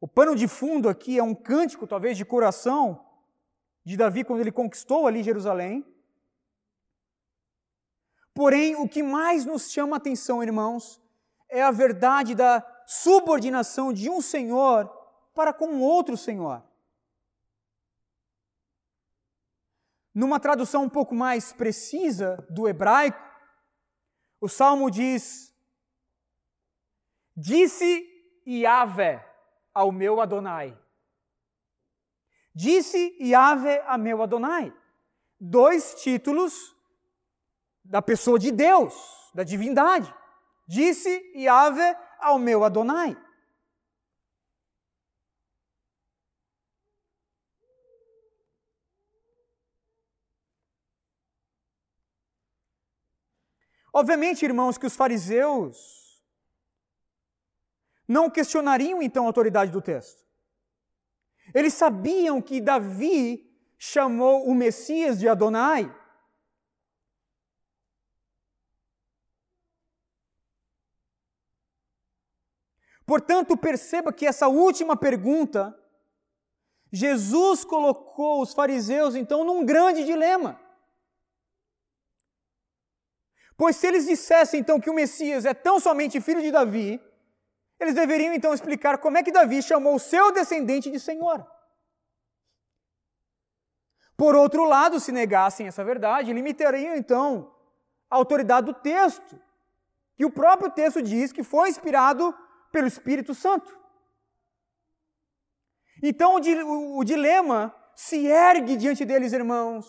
o 0.00 0.08
pano 0.08 0.34
de 0.34 0.48
fundo 0.48 0.88
aqui 0.88 1.18
é 1.18 1.22
um 1.22 1.34
cântico, 1.34 1.86
talvez 1.86 2.16
de 2.16 2.24
coração, 2.24 3.06
de 3.84 3.96
Davi 3.96 4.24
quando 4.24 4.40
ele 4.40 4.50
conquistou 4.50 5.06
ali 5.06 5.22
Jerusalém. 5.22 5.86
Porém, 8.34 8.74
o 8.74 8.88
que 8.88 9.02
mais 9.02 9.44
nos 9.44 9.70
chama 9.70 9.96
a 9.96 9.98
atenção, 9.98 10.42
irmãos, 10.42 11.00
é 11.48 11.62
a 11.62 11.70
verdade 11.70 12.34
da 12.34 12.60
subordinação 12.86 13.92
de 13.92 14.10
um 14.10 14.20
Senhor 14.20 14.88
para 15.32 15.52
com 15.52 15.80
outro 15.80 16.16
Senhor. 16.16 16.65
Numa 20.16 20.40
tradução 20.40 20.84
um 20.84 20.88
pouco 20.88 21.14
mais 21.14 21.52
precisa 21.52 22.42
do 22.48 22.66
hebraico, 22.66 23.22
o 24.40 24.48
salmo 24.48 24.90
diz: 24.90 25.54
Disse 27.36 28.02
Yahvé 28.48 29.22
ao 29.74 29.92
meu 29.92 30.18
Adonai. 30.18 30.74
Disse 32.54 33.14
Yahvé 33.20 33.84
a 33.86 33.98
meu 33.98 34.22
Adonai. 34.22 34.72
Dois 35.38 35.96
títulos 35.96 36.74
da 37.84 38.00
pessoa 38.00 38.38
de 38.38 38.50
Deus, 38.50 38.94
da 39.34 39.44
divindade. 39.44 40.14
Disse 40.66 41.30
Yahvé 41.36 41.94
ao 42.18 42.38
meu 42.38 42.64
Adonai. 42.64 43.14
Obviamente, 53.98 54.44
irmãos, 54.44 54.76
que 54.76 54.84
os 54.84 54.94
fariseus 54.94 56.22
não 58.06 58.28
questionariam 58.28 59.00
então 59.00 59.24
a 59.24 59.26
autoridade 59.26 59.72
do 59.72 59.80
texto. 59.80 60.22
Eles 61.54 61.72
sabiam 61.72 62.42
que 62.42 62.60
Davi 62.60 63.50
chamou 63.78 64.46
o 64.46 64.54
Messias 64.54 65.18
de 65.18 65.26
Adonai. 65.26 65.90
Portanto, 73.06 73.56
perceba 73.56 74.12
que 74.12 74.26
essa 74.26 74.46
última 74.46 74.94
pergunta, 74.94 75.74
Jesus 76.92 77.64
colocou 77.64 78.42
os 78.42 78.52
fariseus 78.52 79.14
então 79.14 79.42
num 79.42 79.64
grande 79.64 80.04
dilema. 80.04 80.65
Pois 83.56 83.76
se 83.76 83.86
eles 83.86 84.06
dissessem 84.06 84.60
então 84.60 84.78
que 84.78 84.90
o 84.90 84.94
Messias 84.94 85.44
é 85.44 85.54
tão 85.54 85.80
somente 85.80 86.20
filho 86.20 86.42
de 86.42 86.50
Davi, 86.50 87.00
eles 87.80 87.94
deveriam 87.94 88.34
então 88.34 88.52
explicar 88.52 88.98
como 88.98 89.16
é 89.16 89.22
que 89.22 89.32
Davi 89.32 89.62
chamou 89.62 89.94
o 89.94 89.98
seu 89.98 90.32
descendente 90.32 90.90
de 90.90 91.00
Senhor. 91.00 91.46
Por 94.16 94.34
outro 94.34 94.64
lado, 94.64 94.98
se 94.98 95.12
negassem 95.12 95.66
essa 95.66 95.84
verdade, 95.84 96.32
limitariam 96.32 96.96
então 96.96 97.54
a 98.10 98.16
autoridade 98.16 98.66
do 98.66 98.74
texto, 98.74 99.38
que 100.16 100.24
o 100.24 100.30
próprio 100.30 100.70
texto 100.70 101.02
diz 101.02 101.32
que 101.32 101.42
foi 101.42 101.68
inspirado 101.68 102.34
pelo 102.72 102.86
Espírito 102.86 103.34
Santo. 103.34 103.76
Então 106.02 106.36
o, 106.36 107.04
dilema 107.04 107.74
se 107.94 108.26
ergue 108.26 108.76
diante 108.76 109.04
deles, 109.04 109.32
irmãos. 109.32 109.86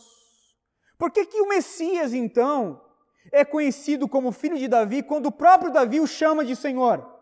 Por 0.98 1.12
que, 1.12 1.26
que 1.26 1.42
o 1.42 1.48
Messias, 1.48 2.14
então, 2.14 2.82
é 3.32 3.44
conhecido 3.44 4.08
como 4.08 4.32
filho 4.32 4.58
de 4.58 4.68
Davi 4.68 5.04
quando 5.04 5.28
o 5.28 5.32
próprio 5.32 5.72
Davi 5.72 6.00
o 6.00 6.08
chama 6.08 6.46
de 6.46 6.56
Senhor? 6.56 7.18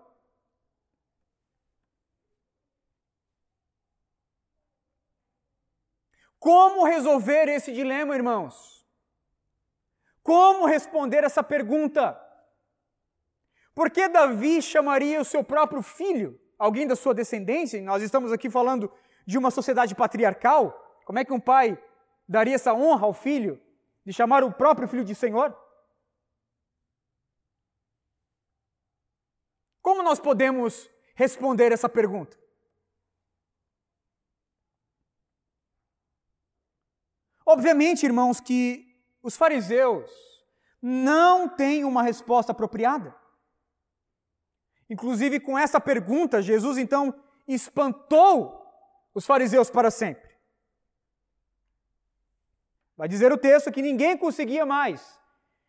Como 6.40 6.86
resolver 6.86 7.48
esse 7.50 7.72
dilema, 7.72 8.16
irmãos? 8.16 8.86
Como 10.22 10.66
responder 10.66 11.24
essa 11.24 11.44
pergunta? 11.44 12.20
Por 13.74 13.90
que 13.90 14.08
Davi 14.08 14.62
chamaria 14.62 15.20
o 15.20 15.26
seu 15.26 15.44
próprio 15.44 15.82
filho, 15.82 16.40
alguém 16.58 16.86
da 16.88 16.96
sua 16.96 17.14
descendência? 17.16 17.82
Nós 17.82 18.04
estamos 18.04 18.32
aqui 18.32 18.50
falando 18.50 18.92
de 19.26 19.38
uma 19.38 19.50
sociedade 19.50 19.96
patriarcal. 19.96 21.00
Como 21.04 21.18
é 21.18 21.26
que 21.26 21.34
um 21.34 21.40
pai 21.40 21.78
daria 22.30 22.56
essa 22.56 22.74
honra 22.74 23.06
ao 23.08 23.14
filho 23.14 23.60
de 24.06 24.14
chamar 24.14 24.44
o 24.44 24.52
próprio 24.52 24.88
filho 24.88 25.04
de 25.04 25.16
Senhor? 25.16 25.65
Como 29.86 30.02
nós 30.02 30.20
podemos 30.20 30.90
responder 31.14 31.72
essa 31.72 31.88
pergunta? 31.88 32.36
Obviamente, 37.46 38.04
irmãos, 38.04 38.40
que 38.40 38.84
os 39.22 39.38
fariseus 39.38 40.10
não 40.82 41.48
têm 41.48 41.86
uma 41.86 42.02
resposta 42.02 42.52
apropriada. 42.52 43.16
Inclusive, 44.90 45.40
com 45.40 45.56
essa 45.56 45.80
pergunta, 45.80 46.42
Jesus 46.42 46.80
então 46.80 47.14
espantou 47.48 48.68
os 49.14 49.24
fariseus 49.24 49.70
para 49.70 49.92
sempre. 49.92 50.32
Vai 52.98 53.08
dizer 53.08 53.32
o 53.32 53.38
texto 53.38 53.72
que 53.72 53.84
ninguém 53.84 54.18
conseguia 54.18 54.66
mais 54.66 55.22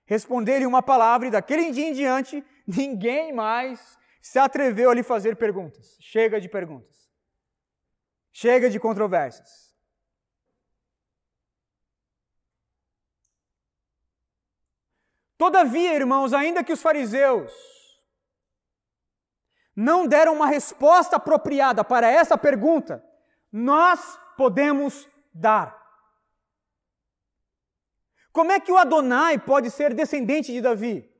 responder-lhe 0.07 0.64
uma 0.64 0.83
palavra, 0.83 1.29
e 1.29 1.31
daquele 1.31 1.70
dia 1.70 1.88
em 1.88 1.92
diante, 1.92 2.42
ninguém 2.66 3.31
mais 3.31 3.98
se 4.27 4.41
atreveu 4.41 4.91
a 4.91 4.95
lhe 4.95 5.05
fazer 5.05 5.37
perguntas. 5.37 5.97
Chega 6.01 6.41
de 6.41 6.49
perguntas. 6.49 7.09
Chega 8.33 8.69
de 8.69 8.81
controvérsias. 8.81 9.73
Todavia, 15.39 15.95
irmãos, 15.95 16.33
ainda 16.33 16.65
que 16.65 16.73
os 16.73 16.83
fariseus 16.83 17.53
não 19.77 20.09
deram 20.09 20.35
uma 20.35 20.49
resposta 20.49 21.15
apropriada 21.17 21.85
para 21.85 22.11
essa 22.11 22.37
pergunta, 22.37 23.05
nós 23.53 24.19
podemos 24.37 25.09
dar. 25.33 25.81
Como 28.33 28.51
é 28.51 28.59
que 28.59 28.73
o 28.73 28.79
Adonai 28.79 29.39
pode 29.39 29.71
ser 29.71 29.95
descendente 29.95 30.53
de 30.53 30.61
Davi? 30.61 31.15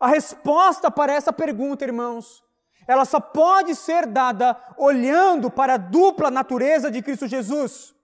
A 0.00 0.08
resposta 0.08 0.90
para 0.90 1.12
essa 1.12 1.32
pergunta, 1.32 1.84
irmãos, 1.84 2.42
ela 2.86 3.04
só 3.04 3.20
pode 3.20 3.74
ser 3.74 4.06
dada 4.06 4.56
olhando 4.76 5.50
para 5.50 5.74
a 5.74 5.78
dupla 5.78 6.30
natureza 6.30 6.90
de 6.90 7.00
Cristo 7.00 7.28
Jesus. 7.28 7.94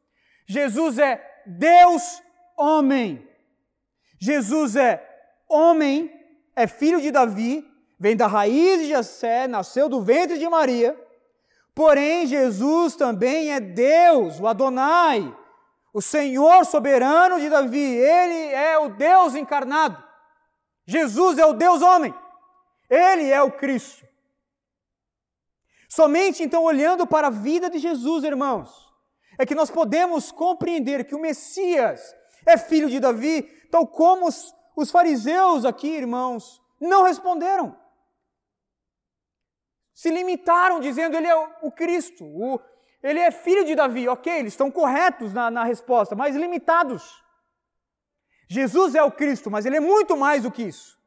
Jesus 0.47 0.99
é 0.99 1.21
Deus 1.47 2.23
homem. 2.57 3.27
Jesus 4.21 4.77
é 4.77 5.05
homem, 5.49 6.13
é 6.55 6.67
filho 6.67 7.01
de 7.01 7.11
Davi, 7.11 7.65
vem 7.99 8.17
da 8.17 8.27
raiz 8.27 8.81
de 8.81 8.89
Jessé, 8.89 9.47
nasceu 9.47 9.89
do 9.89 10.03
ventre 10.03 10.39
de 10.39 10.49
Maria. 10.49 10.99
Porém, 11.75 12.27
Jesus 12.27 12.97
também 12.97 13.53
é 13.53 13.61
Deus, 13.61 14.41
o 14.41 14.49
Adonai, 14.49 15.33
o 15.95 16.03
Senhor 16.03 16.65
soberano 16.65 17.41
de 17.41 17.49
Davi. 17.49 17.79
Ele 17.79 18.53
é 18.53 18.79
o 18.79 18.89
Deus 18.89 19.37
encarnado. 19.37 20.08
Jesus 20.89 21.37
é 21.37 21.45
o 21.45 21.53
Deus 21.53 21.83
homem. 21.83 22.15
Ele 22.89 23.31
é 23.31 23.43
o 23.43 23.53
Cristo. 23.53 24.09
Somente 25.87 26.43
então 26.43 26.65
olhando 26.65 27.07
para 27.07 27.27
a 27.27 27.31
vida 27.31 27.69
de 27.69 27.79
Jesus, 27.79 28.25
irmãos, 28.25 28.91
é 29.39 29.45
que 29.45 29.55
nós 29.55 29.71
podemos 29.71 30.33
compreender 30.33 31.05
que 31.05 31.15
o 31.15 31.21
Messias 31.21 32.17
é 32.47 32.57
filho 32.57 32.89
de 32.89 32.99
Davi, 32.99 33.43
tal 33.71 33.87
como 33.87 34.27
os, 34.29 34.55
os 34.75 34.91
fariseus 34.91 35.67
aqui, 35.67 35.89
irmãos, 35.89 36.63
não 36.81 37.03
responderam. 37.03 37.77
Se 39.93 40.09
limitaram 40.09 40.81
dizendo 40.81 41.19
ele 41.19 41.27
é 41.27 41.37
o, 41.37 41.51
o 41.65 41.71
Cristo, 41.71 42.25
o, 42.25 42.59
ele 43.03 43.21
é 43.21 43.31
filho 43.31 43.67
de 43.67 43.75
Davi. 43.75 44.09
Ok, 44.09 44.33
eles 44.33 44.55
estão 44.55 44.71
corretos 44.71 45.35
na, 45.35 45.51
na 45.51 45.65
resposta, 45.65 46.17
mas 46.17 46.35
limitados. 46.35 47.28
Jesus 48.49 48.95
é 48.95 49.03
o 49.03 49.13
Cristo, 49.13 49.51
mas 49.51 49.67
ele 49.67 49.77
é 49.77 49.81
muito 49.81 50.17
mais 50.17 50.43
do 50.43 50.51
que 50.51 50.63
isso. 50.63 50.99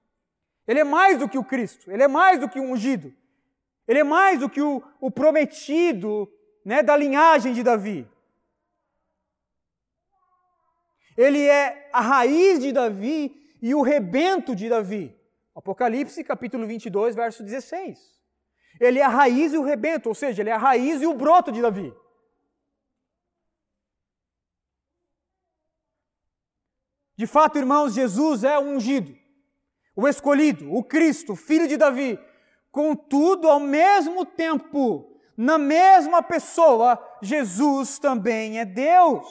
Ele 0.68 0.80
é 0.80 0.84
mais 0.84 1.18
do 1.18 1.28
que 1.28 1.38
o 1.38 1.44
Cristo, 1.44 1.92
ele 1.92 2.04
é 2.04 2.08
mais 2.08 2.40
do 2.40 2.48
que 2.48 2.60
o 2.60 2.64
ungido, 2.64 3.14
ele 3.88 4.00
é 4.00 4.04
mais 4.04 4.40
do 4.40 4.48
que 4.48 4.62
o, 4.62 4.82
o 5.02 5.10
prometido 5.10 6.32
né, 6.64 6.84
da 6.84 6.96
linhagem 6.96 7.52
de 7.52 7.64
Davi. 7.64 8.08
Ele 11.18 11.46
é 11.46 11.90
a 11.92 12.00
raiz 12.00 12.60
de 12.60 12.72
Davi 12.72 13.36
e 13.62 13.74
o 13.76 13.82
rebento 13.82 14.56
de 14.56 14.70
Davi. 14.70 15.16
Apocalipse 15.54 16.24
capítulo 16.24 16.66
22, 16.66 17.16
verso 17.16 17.44
16. 17.44 18.00
Ele 18.80 19.00
é 19.00 19.04
a 19.04 19.10
raiz 19.10 19.52
e 19.52 19.58
o 19.58 19.64
rebento, 19.64 20.10
ou 20.10 20.16
seja, 20.16 20.42
ele 20.42 20.50
é 20.50 20.54
a 20.54 20.58
raiz 20.58 21.02
e 21.02 21.06
o 21.06 21.14
broto 21.14 21.52
de 21.52 21.62
Davi. 21.62 21.94
De 27.22 27.28
fato, 27.28 27.60
irmãos, 27.60 27.94
Jesus 27.94 28.44
é 28.44 28.58
o 28.58 28.64
ungido, 28.64 29.16
o 29.96 30.08
escolhido, 30.08 30.74
o 30.74 30.84
Cristo, 30.84 31.36
filho 31.36 31.68
de 31.68 31.78
Davi. 31.78 32.18
Contudo, 32.72 33.48
ao 33.48 33.60
mesmo 33.60 34.26
tempo, 34.26 35.22
na 35.38 35.60
mesma 35.60 36.24
pessoa, 36.24 37.00
Jesus 37.22 38.00
também 38.00 38.60
é 38.60 38.66
Deus 38.66 39.28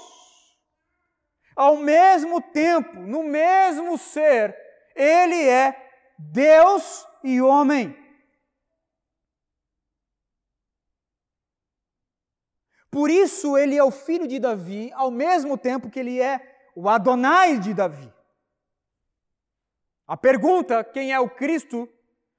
ao 1.57 1.79
mesmo 1.79 2.41
tempo, 2.41 2.95
no 3.01 3.25
mesmo 3.25 3.99
ser, 3.99 4.57
ele 4.95 5.49
é 5.49 5.77
Deus 6.17 7.05
e 7.25 7.43
homem. 7.43 7.93
Por 12.89 13.11
isso 13.11 13.59
ele 13.59 13.77
é 13.77 13.83
o 13.83 13.91
filho 13.91 14.29
de 14.29 14.39
Davi, 14.39 14.93
ao 14.95 15.11
mesmo 15.11 15.59
tempo 15.59 15.91
que 15.91 15.99
ele 15.99 16.21
é 16.21 16.60
o 16.75 16.89
Adonai 16.89 17.59
de 17.59 17.75
Davi. 17.75 18.13
A 20.07 20.17
pergunta, 20.17 20.83
quem 20.83 21.13
é 21.13 21.21
o 21.21 21.31
Cristo, 21.31 21.89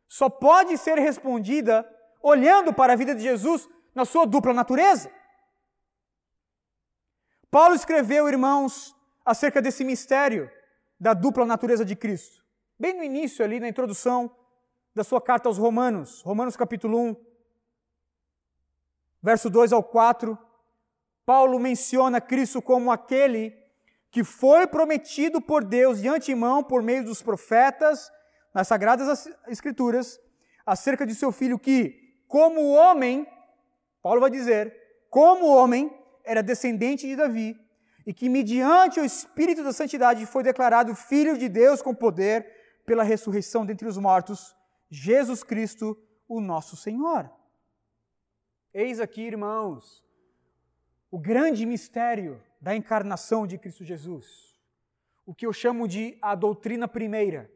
só 0.08 0.30
pode 0.30 0.78
ser 0.78 0.98
respondida 0.98 1.88
olhando 2.22 2.74
para 2.74 2.94
a 2.94 2.96
vida 2.96 3.16
de 3.16 3.22
Jesus 3.22 3.70
na 3.96 4.04
sua 4.06 4.26
dupla 4.26 4.54
natureza. 4.54 5.12
Paulo 7.50 7.76
escreveu, 7.76 8.28
irmãos, 8.28 8.96
acerca 9.26 9.62
desse 9.62 9.84
mistério 9.84 10.52
da 11.00 11.14
dupla 11.14 11.46
natureza 11.46 11.84
de 11.86 11.96
Cristo. 11.96 12.44
Bem 12.80 12.94
no 12.94 13.04
início, 13.04 13.44
ali 13.44 13.60
na 13.60 13.68
introdução 13.68 14.36
da 14.94 15.04
sua 15.04 15.22
carta 15.22 15.48
aos 15.48 15.58
Romanos, 15.58 16.22
Romanos 16.22 16.56
capítulo 16.56 16.98
1, 16.98 17.16
verso 19.22 19.50
2 19.50 19.72
ao 19.72 19.84
4, 19.84 20.38
Paulo 21.26 21.60
menciona 21.60 22.20
Cristo 22.20 22.62
como 22.62 22.92
aquele 22.92 23.61
que 24.12 24.24
foi 24.24 24.68
prometido 24.68 25.42
por 25.42 25.64
Deus 25.64 26.02
de 26.02 26.10
antemão 26.10 26.62
por 26.62 26.84
meio 26.84 27.06
dos 27.06 27.22
profetas 27.22 28.12
nas 28.54 28.68
sagradas 28.68 29.30
escrituras 29.48 30.20
acerca 30.66 31.06
de 31.06 31.16
seu 31.16 31.32
filho 31.32 31.58
que, 31.58 32.24
como 32.28 32.74
homem, 32.74 33.26
Paulo 34.02 34.20
vai 34.20 34.30
dizer, 34.30 34.76
como 35.10 35.48
homem 35.48 35.90
era 36.26 36.44
descendente 36.44 37.08
de 37.08 37.16
Davi 37.16 37.58
e 38.06 38.14
que 38.14 38.28
mediante 38.28 39.00
o 39.00 39.06
espírito 39.06 39.64
da 39.64 39.72
santidade 39.72 40.26
foi 40.26 40.44
declarado 40.44 40.94
filho 40.94 41.38
de 41.38 41.48
Deus 41.48 41.82
com 41.82 41.96
poder 41.96 42.46
pela 42.86 43.04
ressurreição 43.04 43.66
dentre 43.66 43.88
os 43.88 43.98
mortos, 43.98 44.56
Jesus 44.90 45.44
Cristo, 45.44 45.98
o 46.28 46.42
nosso 46.42 46.76
Senhor. 46.76 47.32
Eis 48.74 49.00
aqui, 49.00 49.22
irmãos, 49.22 50.04
o 51.10 51.20
grande 51.20 51.66
mistério 51.66 52.42
da 52.62 52.76
encarnação 52.76 53.48
de 53.48 53.58
Cristo 53.58 53.84
Jesus. 53.84 54.56
O 55.26 55.34
que 55.34 55.46
eu 55.46 55.52
chamo 55.52 55.88
de 55.88 56.18
a 56.22 56.36
doutrina 56.36 56.88
primeira. 56.88 57.52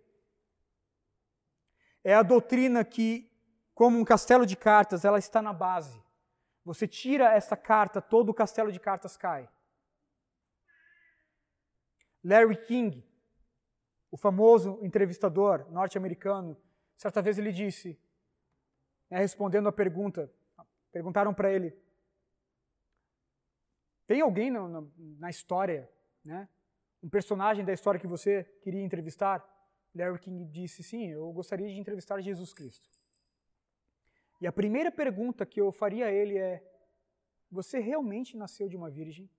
É 2.04 2.14
a 2.14 2.24
doutrina 2.24 2.84
que, 2.84 3.32
como 3.74 4.00
um 4.00 4.04
castelo 4.04 4.46
de 4.46 4.58
cartas, 4.58 5.06
ela 5.06 5.20
está 5.20 5.42
na 5.42 5.54
base. 5.54 6.04
Você 6.64 6.88
tira 6.88 7.32
essa 7.34 7.56
carta, 7.56 8.02
todo 8.02 8.30
o 8.30 8.34
castelo 8.34 8.72
de 8.72 8.80
cartas 8.80 9.16
cai. 9.16 9.48
Larry 12.24 12.58
King, 12.66 13.08
o 14.10 14.18
famoso 14.18 14.80
entrevistador 14.82 15.70
norte-americano, 15.72 16.58
certa 16.98 17.22
vez 17.22 17.38
ele 17.38 17.52
disse, 17.52 18.00
né, 19.10 19.20
respondendo 19.20 19.70
a 19.70 19.72
pergunta, 19.72 20.32
perguntaram 20.92 21.34
para 21.34 21.52
ele: 21.52 21.78
tem 24.08 24.22
alguém 24.22 24.52
na, 24.52 24.84
na, 25.20 25.30
história, 25.30 25.90
né? 26.24 26.48
Um 27.02 27.10
personagem 27.10 27.66
da 27.66 27.74
história 27.74 28.00
que 28.00 28.08
você 28.08 28.44
queria 28.62 28.82
entrevistar? 28.82 29.44
Larry 29.94 30.20
King 30.20 30.46
disse: 30.46 30.84
Sim, 30.84 31.08
eu 31.08 31.32
gostaria 31.32 31.68
de 31.68 31.80
entrevistar 31.80 32.22
Jesus 32.22 32.54
Cristo. 32.54 32.90
E 34.42 34.48
a 34.48 34.52
primeira 34.52 34.92
pergunta 34.92 35.46
que 35.46 35.60
eu 35.60 35.72
faria 35.72 36.08
a 36.08 36.12
ele 36.12 36.38
é: 36.38 36.64
Você 37.50 37.80
realmente 37.80 38.38
nasceu 38.38 38.68
de 38.68 38.76
uma 38.76 38.90
virgem? 38.90 39.30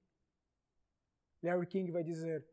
Larry 1.43 1.67
King 1.67 1.91
vai 1.93 2.03
dizer: 2.03 2.45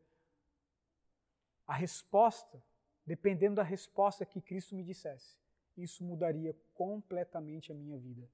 A 1.66 1.74
resposta, 1.74 2.62
dependendo 3.04 3.56
da 3.56 3.62
resposta 3.62 4.24
que 4.24 4.40
Cristo 4.40 4.74
me 4.74 4.84
dissesse, 4.84 5.36
isso 5.76 6.04
mudaria 6.04 6.54
completamente 6.74 7.72
a 7.72 7.74
minha 7.74 7.98
vida. 7.98 8.28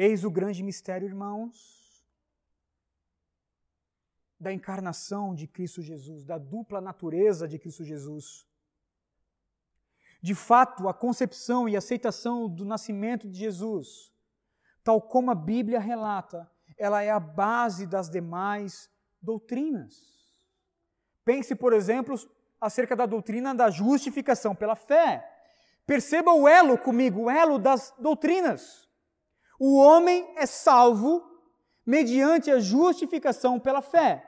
Eis 0.00 0.22
o 0.22 0.30
grande 0.30 0.62
mistério, 0.62 1.08
irmãos, 1.08 2.06
da 4.38 4.52
encarnação 4.52 5.34
de 5.34 5.48
Cristo 5.48 5.82
Jesus, 5.82 6.24
da 6.24 6.38
dupla 6.38 6.80
natureza 6.80 7.48
de 7.48 7.58
Cristo 7.58 7.82
Jesus. 7.82 8.46
De 10.22 10.36
fato, 10.36 10.86
a 10.86 10.94
concepção 10.94 11.68
e 11.68 11.76
aceitação 11.76 12.48
do 12.48 12.64
nascimento 12.64 13.28
de 13.28 13.40
Jesus, 13.40 14.12
tal 14.84 15.02
como 15.02 15.32
a 15.32 15.34
Bíblia 15.34 15.80
relata, 15.80 16.48
ela 16.76 17.02
é 17.02 17.10
a 17.10 17.18
base 17.18 17.84
das 17.84 18.08
demais 18.08 18.88
doutrinas. 19.20 19.96
Pense, 21.24 21.56
por 21.56 21.72
exemplo, 21.72 22.14
acerca 22.60 22.94
da 22.94 23.04
doutrina 23.04 23.52
da 23.52 23.68
justificação 23.68 24.54
pela 24.54 24.76
fé. 24.76 25.28
Perceba 25.84 26.32
o 26.32 26.46
elo 26.46 26.78
comigo, 26.78 27.22
o 27.22 27.30
elo 27.30 27.58
das 27.58 27.92
doutrinas. 27.98 28.87
O 29.58 29.76
homem 29.76 30.32
é 30.36 30.46
salvo 30.46 31.22
mediante 31.84 32.50
a 32.50 32.60
justificação 32.60 33.58
pela 33.58 33.82
fé. 33.82 34.24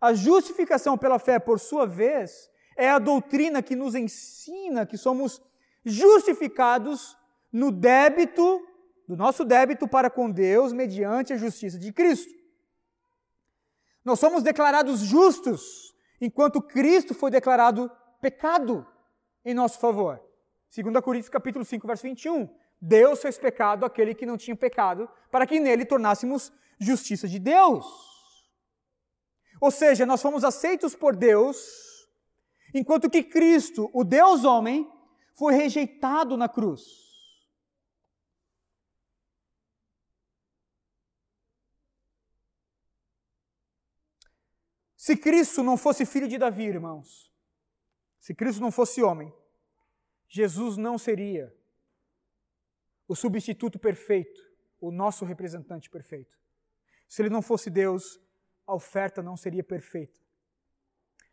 A 0.00 0.12
justificação 0.12 0.96
pela 0.96 1.18
fé, 1.18 1.38
por 1.38 1.58
sua 1.58 1.86
vez, 1.86 2.50
é 2.76 2.90
a 2.90 2.98
doutrina 2.98 3.62
que 3.62 3.74
nos 3.74 3.94
ensina 3.94 4.86
que 4.86 4.98
somos 4.98 5.42
justificados 5.84 7.16
no 7.52 7.70
débito, 7.70 8.66
do 9.08 9.16
nosso 9.16 9.44
débito 9.44 9.88
para 9.88 10.10
com 10.10 10.30
Deus, 10.30 10.72
mediante 10.72 11.32
a 11.32 11.36
justiça 11.36 11.78
de 11.78 11.92
Cristo. 11.92 12.32
Nós 14.04 14.20
somos 14.20 14.42
declarados 14.42 15.00
justos, 15.00 15.94
enquanto 16.20 16.60
Cristo 16.60 17.14
foi 17.14 17.30
declarado 17.30 17.90
pecado 18.20 18.86
em 19.44 19.54
nosso 19.54 19.78
favor. 19.78 20.20
2 20.74 21.00
Coríntios 21.00 21.30
capítulo 21.30 21.64
5, 21.64 21.86
verso 21.86 22.02
21. 22.02 22.48
Deus 22.86 23.22
fez 23.22 23.38
pecado 23.38 23.86
aquele 23.86 24.14
que 24.14 24.26
não 24.26 24.36
tinha 24.36 24.54
pecado, 24.54 25.08
para 25.30 25.46
que 25.46 25.58
nele 25.58 25.86
tornássemos 25.86 26.52
justiça 26.78 27.26
de 27.26 27.38
Deus. 27.38 27.86
Ou 29.58 29.70
seja, 29.70 30.04
nós 30.04 30.20
fomos 30.20 30.44
aceitos 30.44 30.94
por 30.94 31.16
Deus, 31.16 31.56
enquanto 32.74 33.08
que 33.08 33.22
Cristo, 33.22 33.90
o 33.94 34.04
Deus 34.04 34.44
homem, 34.44 34.86
foi 35.34 35.54
rejeitado 35.54 36.36
na 36.36 36.46
cruz. 36.46 36.82
Se 44.94 45.16
Cristo 45.16 45.62
não 45.62 45.78
fosse 45.78 46.04
filho 46.04 46.28
de 46.28 46.36
Davi, 46.36 46.64
irmãos, 46.64 47.32
se 48.20 48.34
Cristo 48.34 48.60
não 48.60 48.70
fosse 48.70 49.02
homem, 49.02 49.32
Jesus 50.28 50.76
não 50.76 50.98
seria 50.98 51.50
o 53.06 53.14
substituto 53.14 53.78
perfeito, 53.78 54.40
o 54.80 54.90
nosso 54.90 55.24
representante 55.24 55.90
perfeito. 55.90 56.38
Se 57.08 57.22
ele 57.22 57.30
não 57.30 57.42
fosse 57.42 57.70
Deus, 57.70 58.20
a 58.66 58.74
oferta 58.74 59.22
não 59.22 59.36
seria 59.36 59.62
perfeita. 59.62 60.18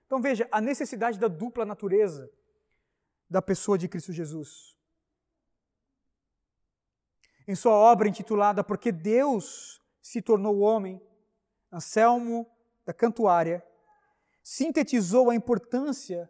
Então 0.06 0.22
veja 0.22 0.48
a 0.52 0.60
necessidade 0.60 1.18
da 1.18 1.28
dupla 1.28 1.66
natureza 1.66 2.30
da 3.30 3.42
pessoa 3.42 3.78
de 3.78 3.88
Cristo 3.88 4.12
Jesus. 4.12 4.78
Em 7.48 7.56
sua 7.56 7.74
obra 7.74 8.08
intitulada 8.08 8.64
Porque 8.64 8.92
Deus 8.92 9.82
se 10.02 10.22
tornou 10.22 10.60
homem, 10.60 11.02
Anselmo 11.72 12.46
da 12.86 12.94
Cantuária 12.94 13.64
sintetizou 14.44 15.30
a 15.30 15.36
importância 15.36 16.30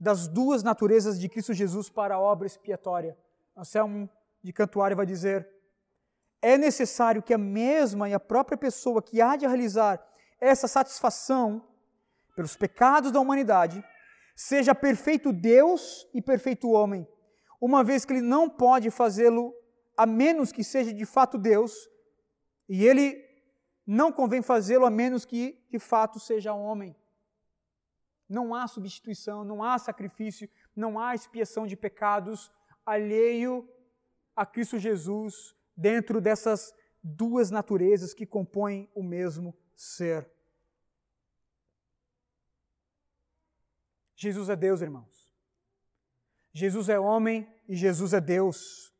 das 0.00 0.26
duas 0.26 0.62
naturezas 0.62 1.18
de 1.18 1.28
Cristo 1.28 1.54
Jesus 1.54 1.88
para 1.88 2.16
a 2.16 2.20
obra 2.20 2.46
expiatória. 2.46 3.16
Anselmo 3.56 4.10
de 4.46 4.52
Cantuário 4.52 4.96
vai 4.96 5.04
dizer: 5.04 5.48
é 6.40 6.56
necessário 6.56 7.20
que 7.20 7.34
a 7.34 7.38
mesma 7.38 8.08
e 8.08 8.14
a 8.14 8.20
própria 8.20 8.56
pessoa 8.56 9.02
que 9.02 9.20
há 9.20 9.34
de 9.34 9.44
realizar 9.44 10.00
essa 10.40 10.68
satisfação 10.68 11.66
pelos 12.36 12.56
pecados 12.56 13.10
da 13.10 13.18
humanidade 13.18 13.84
seja 14.36 14.72
perfeito 14.72 15.32
Deus 15.32 16.06
e 16.14 16.22
perfeito 16.22 16.70
homem, 16.70 17.08
uma 17.60 17.82
vez 17.82 18.04
que 18.04 18.12
ele 18.12 18.22
não 18.22 18.48
pode 18.48 18.88
fazê-lo 18.88 19.52
a 19.96 20.06
menos 20.06 20.52
que 20.52 20.62
seja 20.62 20.92
de 20.92 21.04
fato 21.04 21.36
Deus, 21.38 21.72
e 22.68 22.86
ele 22.86 23.24
não 23.84 24.12
convém 24.12 24.42
fazê-lo 24.42 24.86
a 24.86 24.90
menos 24.90 25.24
que 25.24 25.58
de 25.70 25.78
fato 25.80 26.20
seja 26.20 26.52
homem. 26.52 26.94
Não 28.28 28.54
há 28.54 28.68
substituição, 28.68 29.44
não 29.44 29.62
há 29.62 29.76
sacrifício, 29.78 30.48
não 30.74 30.98
há 31.00 31.14
expiação 31.14 31.66
de 31.66 31.74
pecados 31.74 32.52
alheio 32.84 33.68
a 34.36 34.44
Cristo 34.44 34.78
Jesus 34.78 35.56
dentro 35.74 36.20
dessas 36.20 36.74
duas 37.02 37.50
naturezas 37.50 38.12
que 38.12 38.26
compõem 38.26 38.88
o 38.94 39.02
mesmo 39.02 39.56
ser. 39.74 40.30
Jesus 44.14 44.48
é 44.48 44.56
Deus, 44.56 44.80
irmãos. 44.82 45.34
Jesus 46.52 46.88
é 46.88 46.98
homem 46.98 47.46
e 47.68 47.76
Jesus 47.76 48.12
é 48.14 48.20
Deus. 48.20 48.94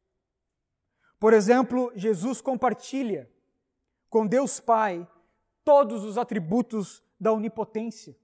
Por 1.18 1.32
exemplo, 1.32 1.90
Jesus 1.94 2.40
compartilha 2.40 3.30
com 4.10 4.26
Deus 4.26 4.60
Pai 4.60 5.08
todos 5.64 6.04
os 6.04 6.18
atributos 6.18 7.02
da 7.18 7.32
onipotência. 7.32 8.16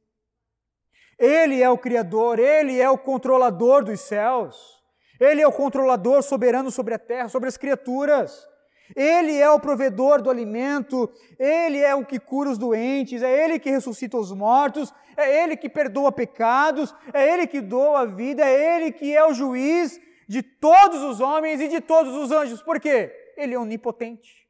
Ele 1.18 1.62
é 1.62 1.70
o 1.70 1.78
Criador, 1.78 2.38
ele 2.38 2.78
é 2.78 2.90
o 2.90 2.98
controlador 2.98 3.84
dos 3.84 4.00
céus. 4.00 4.81
Ele 5.22 5.40
é 5.40 5.46
o 5.46 5.52
controlador 5.52 6.22
soberano 6.22 6.70
sobre 6.70 6.94
a 6.94 6.98
terra, 6.98 7.28
sobre 7.28 7.48
as 7.48 7.56
criaturas. 7.56 8.48
Ele 8.96 9.36
é 9.38 9.48
o 9.48 9.60
provedor 9.60 10.20
do 10.20 10.28
alimento, 10.28 11.10
Ele 11.38 11.78
é 11.78 11.94
o 11.94 12.04
que 12.04 12.18
cura 12.18 12.50
os 12.50 12.58
doentes, 12.58 13.22
é 13.22 13.44
Ele 13.44 13.58
que 13.58 13.70
ressuscita 13.70 14.18
os 14.18 14.32
mortos, 14.32 14.92
é 15.16 15.42
Ele 15.42 15.56
que 15.56 15.68
perdoa 15.68 16.10
pecados, 16.10 16.94
é 17.14 17.32
Ele 17.32 17.46
que 17.46 17.60
doa 17.60 18.00
a 18.00 18.04
vida, 18.04 18.44
é 18.44 18.76
Ele 18.76 18.92
que 18.92 19.16
é 19.16 19.24
o 19.24 19.32
juiz 19.32 20.00
de 20.28 20.42
todos 20.42 21.02
os 21.02 21.20
homens 21.20 21.60
e 21.60 21.68
de 21.68 21.80
todos 21.80 22.14
os 22.16 22.32
anjos. 22.32 22.60
Por 22.60 22.80
quê? 22.80 23.12
Ele 23.36 23.54
é 23.54 23.58
onipotente. 23.58 24.46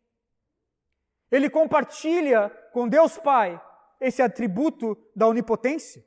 Ele 1.30 1.48
compartilha 1.48 2.50
com 2.72 2.88
Deus 2.88 3.18
Pai 3.18 3.60
esse 4.00 4.22
atributo 4.22 4.96
da 5.14 5.28
onipotência. 5.28 6.02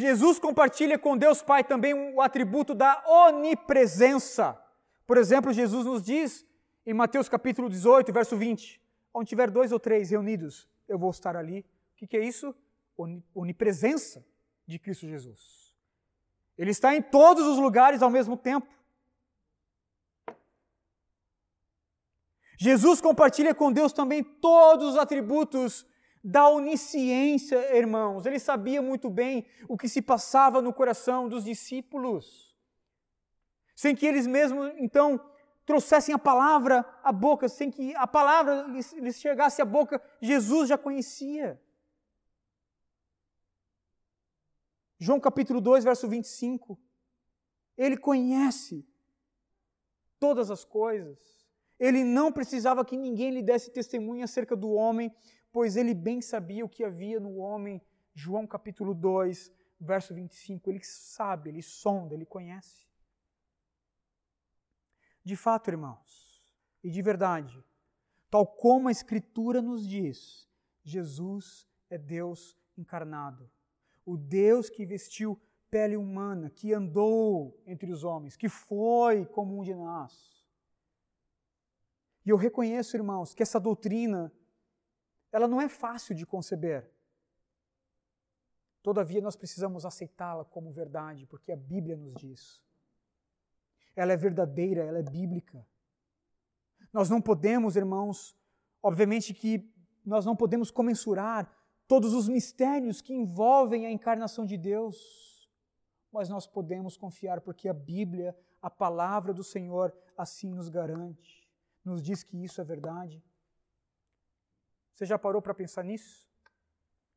Jesus 0.00 0.38
compartilha 0.38 0.98
com 0.98 1.16
Deus 1.16 1.42
Pai 1.42 1.62
também 1.62 1.92
o 2.14 2.20
atributo 2.20 2.74
da 2.74 3.04
onipresença. 3.06 4.58
Por 5.06 5.18
exemplo, 5.18 5.52
Jesus 5.52 5.84
nos 5.84 6.02
diz 6.02 6.46
em 6.86 6.94
Mateus 6.94 7.28
capítulo 7.28 7.68
18, 7.68 8.12
verso 8.12 8.36
20: 8.36 8.80
onde 9.12 9.28
tiver 9.28 9.50
dois 9.50 9.72
ou 9.72 9.78
três 9.78 10.10
reunidos, 10.10 10.66
eu 10.88 10.98
vou 10.98 11.10
estar 11.10 11.36
ali. 11.36 11.64
O 11.92 12.06
que, 12.06 12.16
é 12.16 12.24
isso? 12.24 12.54
Onipresença 13.34 14.24
de 14.66 14.78
Cristo 14.78 15.06
Jesus. 15.06 15.74
Ele 16.56 16.70
está 16.70 16.94
em 16.94 17.02
todos 17.02 17.46
os 17.46 17.58
lugares 17.58 18.00
ao 18.00 18.10
mesmo 18.10 18.36
tempo. 18.36 18.68
Jesus 22.56 23.00
compartilha 23.00 23.54
com 23.54 23.72
Deus 23.72 23.92
também 23.92 24.22
todos 24.22 24.90
os 24.90 24.96
atributos 24.98 25.86
da 26.22 26.48
onisciência, 26.48 27.76
irmãos. 27.76 28.26
Ele 28.26 28.38
sabia 28.38 28.82
muito 28.82 29.08
bem 29.08 29.46
o 29.68 29.76
que 29.76 29.88
se 29.88 30.02
passava 30.02 30.60
no 30.60 30.72
coração 30.72 31.28
dos 31.28 31.44
discípulos. 31.44 32.54
Sem 33.74 33.96
que 33.96 34.06
eles 34.06 34.26
mesmos, 34.26 34.72
então, 34.76 35.18
trouxessem 35.64 36.14
a 36.14 36.18
palavra 36.18 36.84
à 37.02 37.12
boca, 37.12 37.48
sem 37.48 37.70
que 37.70 37.94
a 37.94 38.06
palavra 38.06 38.62
lhes, 38.64 39.20
chegasse 39.20 39.62
à 39.62 39.64
boca, 39.64 40.02
Jesus 40.20 40.68
já 40.68 40.76
conhecia. 40.76 41.60
João 44.98 45.18
capítulo 45.18 45.60
2, 45.60 45.84
verso 45.84 46.06
25. 46.06 46.78
Ele 47.78 47.96
conhece 47.96 48.86
todas 50.18 50.50
as 50.50 50.62
coisas. 50.62 51.18
Ele 51.78 52.04
não 52.04 52.30
precisava 52.30 52.84
que 52.84 52.96
ninguém 52.96 53.30
lhe 53.30 53.42
desse 53.42 53.70
testemunho 53.70 54.22
acerca 54.22 54.54
do 54.54 54.70
homem, 54.72 55.10
pois 55.52 55.76
ele 55.76 55.94
bem 55.94 56.20
sabia 56.20 56.64
o 56.64 56.68
que 56.68 56.84
havia 56.84 57.18
no 57.20 57.36
homem. 57.36 57.82
João 58.14 58.46
capítulo 58.46 58.94
2, 58.94 59.52
verso 59.80 60.14
25. 60.14 60.70
Ele 60.70 60.82
sabe, 60.82 61.50
ele 61.50 61.62
sonda, 61.62 62.14
ele 62.14 62.26
conhece. 62.26 62.86
De 65.24 65.36
fato, 65.36 65.70
irmãos, 65.70 66.40
e 66.82 66.90
de 66.90 67.02
verdade, 67.02 67.62
tal 68.30 68.46
como 68.46 68.88
a 68.88 68.92
Escritura 68.92 69.60
nos 69.60 69.86
diz, 69.86 70.48
Jesus 70.82 71.68
é 71.88 71.98
Deus 71.98 72.56
encarnado. 72.76 73.50
O 74.04 74.16
Deus 74.16 74.70
que 74.70 74.86
vestiu 74.86 75.40
pele 75.70 75.96
humana, 75.96 76.50
que 76.50 76.72
andou 76.72 77.60
entre 77.66 77.92
os 77.92 78.02
homens, 78.02 78.36
que 78.36 78.48
foi 78.48 79.24
como 79.26 79.58
um 79.58 79.62
de 79.62 79.74
nós. 79.74 80.44
E 82.24 82.30
eu 82.30 82.36
reconheço, 82.36 82.96
irmãos, 82.96 83.34
que 83.34 83.42
essa 83.42 83.60
doutrina, 83.60 84.32
ela 85.32 85.46
não 85.46 85.60
é 85.60 85.68
fácil 85.68 86.14
de 86.14 86.26
conceber. 86.26 86.90
Todavia, 88.82 89.20
nós 89.20 89.36
precisamos 89.36 89.84
aceitá-la 89.84 90.44
como 90.44 90.70
verdade, 90.70 91.26
porque 91.26 91.52
a 91.52 91.56
Bíblia 91.56 91.96
nos 91.96 92.14
diz. 92.14 92.62
Ela 93.94 94.12
é 94.12 94.16
verdadeira, 94.16 94.82
ela 94.84 94.98
é 94.98 95.02
bíblica. 95.02 95.66
Nós 96.92 97.10
não 97.10 97.20
podemos, 97.20 97.76
irmãos, 97.76 98.36
obviamente 98.82 99.34
que 99.34 99.70
nós 100.04 100.24
não 100.24 100.34
podemos 100.34 100.70
comensurar 100.70 101.52
todos 101.86 102.14
os 102.14 102.28
mistérios 102.28 103.00
que 103.00 103.12
envolvem 103.12 103.86
a 103.86 103.90
encarnação 103.90 104.46
de 104.46 104.56
Deus, 104.56 105.50
mas 106.10 106.28
nós 106.28 106.46
podemos 106.46 106.96
confiar 106.96 107.40
porque 107.40 107.68
a 107.68 107.74
Bíblia, 107.74 108.34
a 108.62 108.70
palavra 108.70 109.34
do 109.34 109.44
Senhor, 109.44 109.94
assim 110.16 110.50
nos 110.50 110.68
garante 110.68 111.40
nos 111.84 112.02
diz 112.02 112.22
que 112.22 112.42
isso 112.42 112.60
é 112.60 112.64
verdade? 112.64 113.22
Você 115.00 115.06
já 115.06 115.18
parou 115.18 115.40
para 115.40 115.54
pensar 115.54 115.82
nisso? 115.82 116.28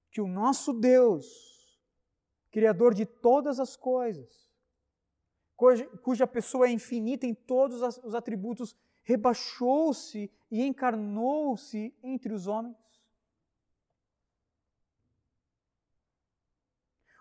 Que 0.10 0.22
o 0.22 0.28
nosso 0.28 0.72
Deus, 0.72 1.78
Criador 2.50 2.94
de 2.94 3.06
todas 3.06 3.60
as 3.60 3.76
coisas, 3.76 4.50
cuja, 6.02 6.26
pessoa 6.26 6.66
é 6.66 6.72
infinita 6.72 7.26
em 7.26 7.36
todos 7.36 7.82
os 8.02 8.16
atributos, 8.16 8.74
rebaixou-se 9.04 10.32
e 10.50 10.64
encarnou-se 10.64 11.94
entre 12.02 12.34
os 12.34 12.48
homens? 12.48 12.78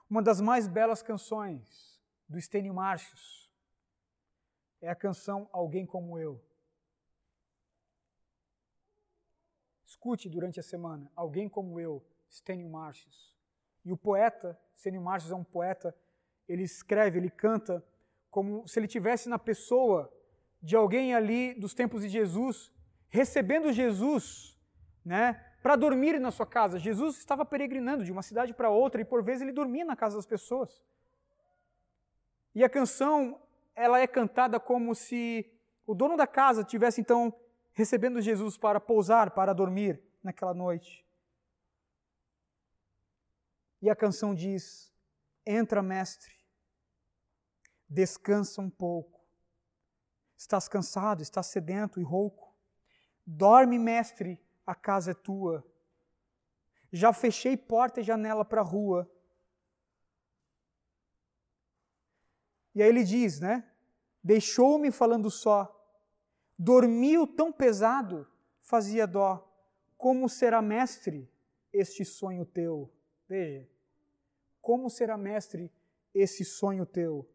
Uma 0.08 0.22
das 0.22 0.40
mais 0.40 0.68
belas 0.68 1.02
canções 1.02 2.00
do 2.28 2.40
Stênio 2.40 2.72
Marcius 2.72 3.50
é 4.80 4.88
a 4.88 4.94
canção 4.94 5.48
Alguém 5.52 5.84
Como 5.84 6.16
Eu. 6.20 6.40
Escute 10.02 10.28
durante 10.28 10.58
a 10.58 10.62
semana 10.64 11.08
alguém 11.14 11.48
como 11.48 11.78
eu, 11.78 12.04
Stênio 12.28 12.68
Marcius. 12.68 13.32
E 13.84 13.92
o 13.92 13.96
poeta, 13.96 14.58
Stênio 14.76 15.00
Marcius 15.00 15.30
é 15.30 15.36
um 15.36 15.44
poeta, 15.44 15.94
ele 16.48 16.64
escreve, 16.64 17.20
ele 17.20 17.30
canta 17.30 17.84
como 18.28 18.66
se 18.66 18.80
ele 18.80 18.88
tivesse 18.88 19.28
na 19.28 19.38
pessoa 19.38 20.12
de 20.60 20.74
alguém 20.74 21.14
ali 21.14 21.54
dos 21.54 21.72
tempos 21.72 22.02
de 22.02 22.08
Jesus, 22.08 22.72
recebendo 23.10 23.72
Jesus, 23.72 24.58
né, 25.04 25.34
para 25.62 25.76
dormir 25.76 26.18
na 26.18 26.32
sua 26.32 26.46
casa. 26.46 26.80
Jesus 26.80 27.18
estava 27.18 27.44
peregrinando 27.44 28.04
de 28.04 28.10
uma 28.10 28.22
cidade 28.22 28.52
para 28.52 28.70
outra 28.70 29.00
e 29.00 29.04
por 29.04 29.22
vezes 29.22 29.42
ele 29.42 29.52
dormia 29.52 29.84
na 29.84 29.94
casa 29.94 30.16
das 30.16 30.26
pessoas. 30.26 30.82
E 32.56 32.64
a 32.64 32.68
canção, 32.68 33.40
ela 33.72 34.00
é 34.00 34.06
cantada 34.08 34.58
como 34.58 34.96
se 34.96 35.48
o 35.86 35.94
dono 35.94 36.16
da 36.16 36.26
casa 36.26 36.64
tivesse 36.64 37.00
então 37.00 37.32
recebendo 37.72 38.20
Jesus 38.20 38.56
para 38.56 38.80
pousar, 38.80 39.30
para 39.30 39.52
dormir 39.52 40.02
naquela 40.22 40.54
noite. 40.54 41.04
E 43.80 43.90
a 43.90 43.96
canção 43.96 44.34
diz: 44.34 44.92
Entra, 45.44 45.82
mestre, 45.82 46.32
descansa 47.88 48.60
um 48.60 48.70
pouco. 48.70 49.20
Estás 50.36 50.68
cansado, 50.68 51.22
estás 51.22 51.46
sedento 51.46 52.00
e 52.00 52.02
rouco. 52.02 52.54
Dorme, 53.24 53.78
mestre, 53.78 54.40
a 54.66 54.74
casa 54.74 55.12
é 55.12 55.14
tua. 55.14 55.64
Já 56.92 57.12
fechei 57.12 57.56
porta 57.56 58.00
e 58.00 58.04
janela 58.04 58.44
para 58.44 58.60
a 58.60 58.64
rua. 58.64 59.10
E 62.74 62.82
aí 62.82 62.88
ele 62.88 63.04
diz, 63.04 63.40
né? 63.40 63.68
Deixou-me 64.22 64.90
falando 64.90 65.30
só 65.30 65.81
Dormiu 66.64 67.26
tão 67.26 67.52
pesado, 67.52 68.24
fazia 68.60 69.04
dó. 69.04 69.52
Como 69.98 70.28
será 70.28 70.62
mestre 70.62 71.28
este 71.72 72.04
sonho 72.04 72.46
teu? 72.46 72.88
Veja, 73.28 73.68
como 74.60 74.88
será 74.88 75.18
mestre 75.18 75.72
esse 76.14 76.44
sonho 76.44 76.86
teu? 76.86 77.28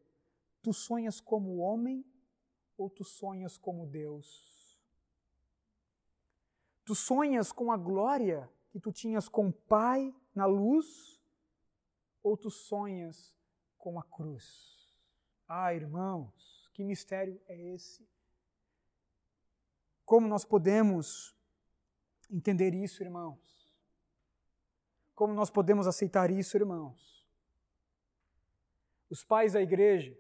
Tu 0.61 0.71
sonhas 0.71 1.19
como 1.19 1.57
homem 1.57 2.05
ou 2.77 2.89
tu 2.89 3.03
sonhas 3.03 3.57
como 3.57 3.85
Deus? 3.85 4.79
Tu 6.85 6.95
sonhas 6.95 7.51
com 7.51 7.69
a 7.69 7.75
glória 7.75 8.49
que 8.69 8.79
tu 8.79 8.93
tinhas 8.93 9.27
com 9.27 9.49
o 9.49 9.53
Pai 9.53 10.15
na 10.33 10.45
luz 10.45 11.21
ou 12.23 12.37
tu 12.37 12.49
sonhas 12.49 13.35
com 13.77 13.99
a 13.99 14.03
cruz? 14.03 14.97
Ah, 15.45 15.73
irmãos, 15.73 16.69
que 16.73 16.81
mistério 16.81 17.41
é 17.45 17.73
esse? 17.73 18.07
Como 20.07 20.25
nós 20.25 20.45
podemos 20.45 21.35
entender 22.31 22.73
isso, 22.73 23.03
irmãos? 23.03 23.75
Como 25.13 25.33
nós 25.33 25.49
podemos 25.49 25.85
aceitar 25.85 26.31
isso, 26.31 26.55
irmãos? 26.55 27.27
Os 29.09 29.25
pais 29.25 29.51
da 29.51 29.61
igreja 29.61 30.17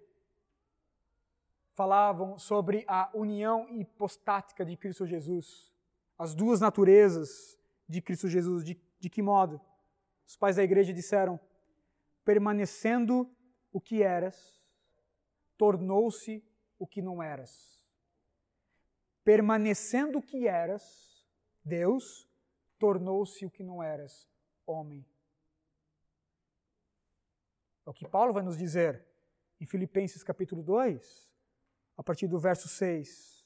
falavam 1.71 2.37
sobre 2.37 2.83
a 2.85 3.09
união 3.13 3.65
hipostática 3.79 4.65
de 4.65 4.75
Cristo 4.75 5.05
Jesus, 5.05 5.73
as 6.19 6.35
duas 6.35 6.59
naturezas 6.59 7.57
de 7.87 8.01
Cristo 8.01 8.27
Jesus. 8.27 8.65
De, 8.65 8.77
de 8.99 9.09
que 9.09 9.21
modo? 9.21 9.61
Os 10.27 10.35
pais 10.35 10.57
da 10.57 10.63
igreja 10.63 10.93
disseram: 10.93 11.39
permanecendo 12.25 13.33
o 13.71 13.79
que 13.79 14.03
eras, 14.03 14.59
tornou-se 15.57 16.43
o 16.77 16.85
que 16.85 17.01
não 17.01 17.23
eras 17.23 17.76
permanecendo 19.27 20.19
o 20.19 20.21
que 20.21 20.47
eras, 20.47 21.27
Deus, 21.61 22.25
tornou-se 22.79 23.45
o 23.45 23.51
que 23.51 23.61
não 23.61 23.83
eras, 23.83 24.25
homem. 24.65 25.05
É 27.85 27.89
o 27.89 27.93
que 27.93 28.07
Paulo 28.07 28.31
vai 28.31 28.41
nos 28.41 28.57
dizer 28.57 29.05
em 29.59 29.65
Filipenses 29.65 30.23
capítulo 30.23 30.63
2, 30.63 31.29
a 31.97 32.01
partir 32.01 32.25
do 32.25 32.39
verso 32.39 32.69
6, 32.69 33.45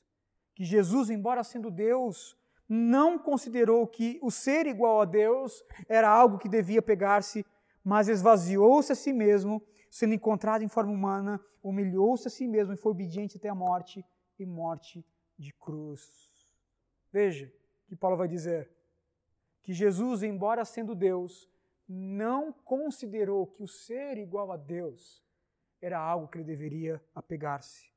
que 0.54 0.64
Jesus, 0.64 1.10
embora 1.10 1.44
sendo 1.44 1.72
Deus, 1.72 2.38
não 2.70 3.18
considerou 3.18 3.88
que 3.88 4.20
o 4.22 4.30
ser 4.30 4.68
igual 4.68 5.02
a 5.02 5.06
Deus 5.06 5.64
era 5.90 6.08
algo 6.08 6.38
que 6.38 6.48
devia 6.48 6.84
pegar-se, 6.84 7.44
mas 7.84 8.08
esvaziou-se 8.08 8.92
a 8.92 8.96
si 8.96 9.12
mesmo, 9.12 9.60
sendo 9.90 10.14
encontrado 10.14 10.64
em 10.64 10.68
forma 10.68 10.94
humana, 10.94 11.44
humilhou-se 11.64 12.28
a 12.28 12.30
si 12.30 12.48
mesmo 12.48 12.72
e 12.72 12.78
foi 12.78 12.92
obediente 12.92 13.38
até 13.38 13.50
a 13.50 13.56
morte 13.56 14.06
e 14.38 14.46
morte 14.46 15.04
de 15.42 15.52
cruz. 15.54 16.10
Veja 17.12 17.52
que 17.88 17.96
Paulo 17.96 18.16
vai 18.16 18.28
dizer 18.28 18.72
que 19.64 19.74
Jesus, 19.74 20.24
embora 20.24 20.64
sendo 20.64 20.96
Deus, 20.96 21.50
não 21.88 22.54
considerou 22.54 23.48
que 23.48 23.64
o 23.64 23.68
ser 23.68 24.18
igual 24.18 24.52
a 24.52 24.58
Deus 24.58 25.24
era 25.82 26.00
algo 26.00 26.28
que 26.28 26.38
ele 26.38 26.46
deveria 26.46 27.04
apegar-se. 27.14 27.92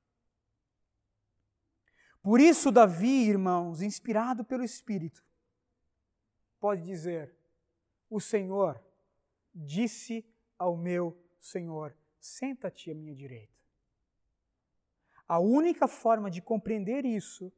Por 2.23 2.41
isso, 2.41 2.73
Davi, 2.73 3.29
irmãos, 3.29 3.83
inspirado 3.83 4.45
pelo 4.45 4.65
Espírito, 4.65 5.23
pode 6.59 6.83
dizer: 6.83 7.37
O 8.09 8.19
Senhor 8.19 8.83
disse 9.55 10.27
ao 10.59 10.77
meu 10.77 11.17
Senhor: 11.39 11.95
Senta-te 12.19 12.91
à 12.91 12.95
minha 12.95 13.15
direita. 13.15 13.64
A 15.29 15.39
única 15.39 15.89
forma 15.89 16.31
de 16.31 16.43
compreender 16.43 17.05
isso 17.05 17.53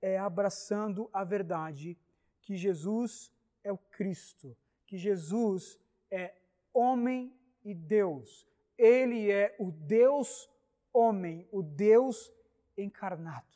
é 0.00 0.18
abraçando 0.18 1.08
a 1.12 1.24
verdade 1.24 1.98
que 2.42 2.56
Jesus 2.56 3.32
é 3.64 3.72
o 3.72 3.78
Cristo, 3.78 4.56
que 4.86 4.96
Jesus 4.96 5.80
é 6.10 6.34
homem 6.72 7.34
e 7.64 7.74
Deus. 7.74 8.46
Ele 8.78 9.30
é 9.30 9.56
o 9.58 9.72
Deus 9.72 10.48
homem, 10.92 11.48
o 11.50 11.62
Deus 11.62 12.32
encarnado. 12.76 13.46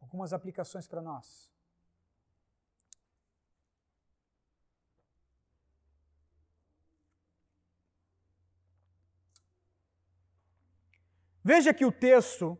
Algumas 0.00 0.32
aplicações 0.32 0.86
para 0.86 1.02
nós. 1.02 1.50
Veja 11.42 11.72
que 11.72 11.84
o 11.84 11.92
texto 11.92 12.58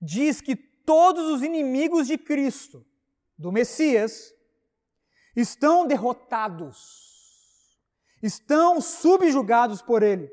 diz 0.00 0.40
que 0.40 0.54
todos 0.54 1.24
os 1.30 1.42
inimigos 1.42 2.06
de 2.06 2.18
Cristo, 2.18 2.84
do 3.38 3.50
Messias, 3.50 4.34
estão 5.34 5.86
derrotados, 5.86 7.78
estão 8.22 8.80
subjugados 8.80 9.80
por 9.80 10.02
ele. 10.02 10.30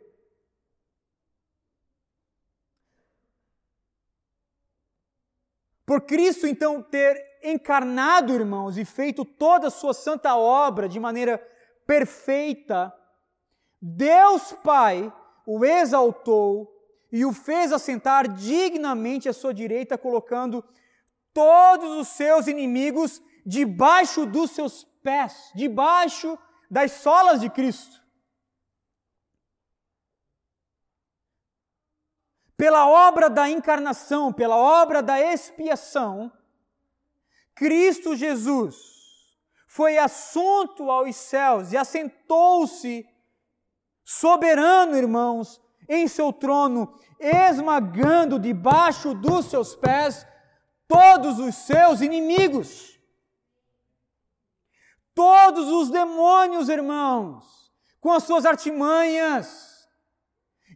Por 5.86 6.02
Cristo, 6.02 6.48
então, 6.48 6.82
ter 6.82 7.40
encarnado, 7.44 8.34
irmãos, 8.34 8.78
e 8.78 8.86
feito 8.86 9.26
toda 9.26 9.68
a 9.68 9.72
sua 9.72 9.94
santa 9.94 10.36
obra 10.36 10.88
de 10.88 11.00
maneira 11.00 11.38
perfeita, 11.86 12.94
Deus 13.82 14.54
Pai 14.64 15.12
o 15.46 15.66
exaltou 15.66 16.72
e 17.12 17.26
o 17.26 17.34
fez 17.34 17.74
assentar 17.74 18.28
dignamente 18.28 19.28
à 19.28 19.34
sua 19.34 19.54
direita, 19.54 19.98
colocando 19.98 20.64
todos 21.34 21.98
os 21.98 22.08
seus 22.10 22.48
inimigos 22.48 23.22
debaixo 23.46 24.26
dos 24.26 24.52
seus 24.52 24.84
pés, 25.04 25.52
debaixo 25.56 26.38
das 26.70 26.92
solas 26.92 27.42
de 27.42 27.50
Cristo. 27.50 28.02
Pela 32.56 32.88
obra 32.88 33.30
da 33.30 33.50
encarnação, 33.50 34.32
pela 34.32 34.56
obra 34.56 35.02
da 35.02 35.20
expiação, 35.20 36.32
Cristo 37.56 38.16
Jesus 38.16 38.76
foi 39.68 39.98
assunto 39.98 40.92
aos 40.92 41.16
céus 41.16 41.72
e 41.72 41.78
assentou-se 41.78 43.11
soberano, 44.12 44.98
irmãos, 44.98 45.62
em 45.88 46.08
seu 46.08 46.34
trono, 46.34 46.94
esmagando 47.20 48.38
debaixo 48.38 49.14
dos 49.14 49.46
seus 49.46 49.76
pés 49.76 50.28
todos 50.88 51.40
os 51.40 51.56
seus 51.56 52.02
inimigos. 52.02 53.00
Todos 55.14 55.68
os 55.70 55.90
demônios, 55.90 56.68
irmãos, 56.68 57.72
com 58.02 58.12
as 58.12 58.24
suas 58.24 58.46
artimanhas, 58.46 59.88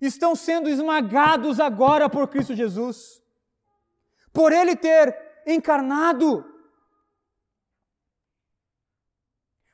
estão 0.02 0.36
sendo 0.36 0.70
esmagados 0.70 1.60
agora 1.60 2.10
por 2.10 2.28
Cristo 2.28 2.56
Jesus. 2.56 3.22
Por 4.32 4.52
ele 4.54 4.76
ter 4.76 5.44
encarnado, 5.46 6.46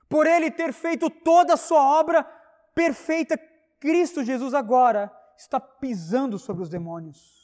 por 0.10 0.26
ele 0.28 0.52
ter 0.52 0.74
feito 0.74 1.10
toda 1.10 1.54
a 1.54 1.58
sua 1.58 2.00
obra 2.00 2.24
perfeita 2.74 3.38
Cristo 3.82 4.24
Jesus 4.24 4.54
agora 4.54 5.12
está 5.36 5.60
pisando 5.60 6.38
sobre 6.38 6.62
os 6.62 6.70
demônios. 6.70 7.42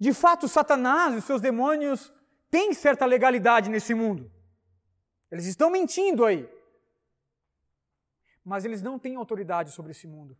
De 0.00 0.12
fato, 0.12 0.48
Satanás 0.48 1.14
e 1.14 1.18
os 1.18 1.24
seus 1.24 1.40
demônios 1.40 2.12
têm 2.50 2.74
certa 2.74 3.06
legalidade 3.06 3.70
nesse 3.70 3.94
mundo. 3.94 4.30
Eles 5.30 5.46
estão 5.46 5.70
mentindo 5.70 6.24
aí. 6.24 6.48
Mas 8.44 8.64
eles 8.64 8.82
não 8.82 8.98
têm 8.98 9.14
autoridade 9.14 9.70
sobre 9.70 9.92
esse 9.92 10.06
mundo. 10.08 10.36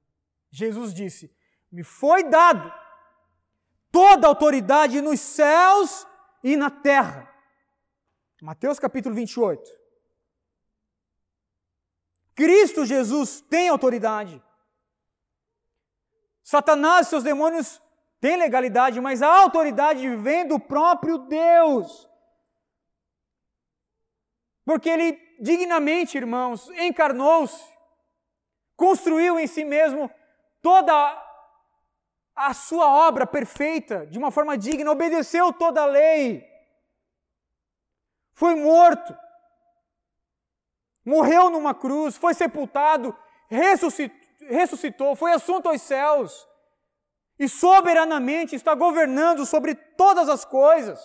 Jesus 0.51 0.93
disse: 0.93 1.33
Me 1.71 1.85
foi 1.85 2.25
dado 2.25 2.73
toda 3.91 4.27
autoridade 4.27 5.01
nos 5.01 5.21
céus 5.21 6.07
e 6.43 6.57
na 6.57 6.71
terra. 6.71 7.29
Mateus 8.41 8.79
capítulo 8.79 9.15
28. 9.15 9.63
Cristo 12.35 12.87
Jesus 12.87 13.41
tem 13.41 13.69
autoridade. 13.69 14.43
Satanás 16.45 17.07
e 17.07 17.11
seus 17.11 17.25
demônios 17.25 17.83
têm 18.21 18.37
legalidade, 18.37 19.01
mas 19.01 19.23
a 19.23 19.29
autoridade 19.29 20.17
vem 20.17 20.47
do 20.47 20.59
próprio 20.59 21.19
Deus. 21.19 22.09
Porque 24.65 24.89
ele 24.89 25.13
dignamente, 25.41 26.17
irmãos, 26.17 26.69
encarnou-se, 26.71 27.63
construiu 28.77 29.39
em 29.39 29.47
si 29.47 29.65
mesmo 29.65 30.11
toda 30.61 30.93
a 32.39 32.55
sua 32.55 32.87
obra 33.09 33.27
perfeita, 33.27 34.07
de 34.07 34.17
uma 34.17 34.31
forma 34.31 34.57
digna, 34.57 34.91
obedeceu 34.93 35.53
toda 35.53 35.83
a 35.83 35.87
lei, 35.87 36.47
foi 38.33 38.55
morto, 38.55 39.17
morreu 41.05 41.51
numa 41.51 41.75
cruz, 41.75 42.17
foi 42.17 42.35
sepultado, 42.35 43.17
ressuscitou, 43.49 45.17
foi 45.17 45.33
assunto 45.33 45.69
aos 45.69 45.83
céus 45.83 46.47
e 47.37 47.49
soberanamente 47.49 48.55
está 48.55 48.75
governando 48.75 49.45
sobre 49.45 49.75
todas 49.75 50.29
as 50.29 50.45
coisas. 50.45 51.01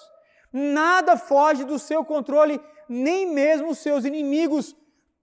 Nada 0.51 1.17
foge 1.17 1.63
do 1.63 1.79
seu 1.79 2.05
controle, 2.05 2.61
nem 2.87 3.25
mesmo 3.25 3.69
os 3.69 3.79
seus 3.79 4.05
inimigos. 4.05 4.75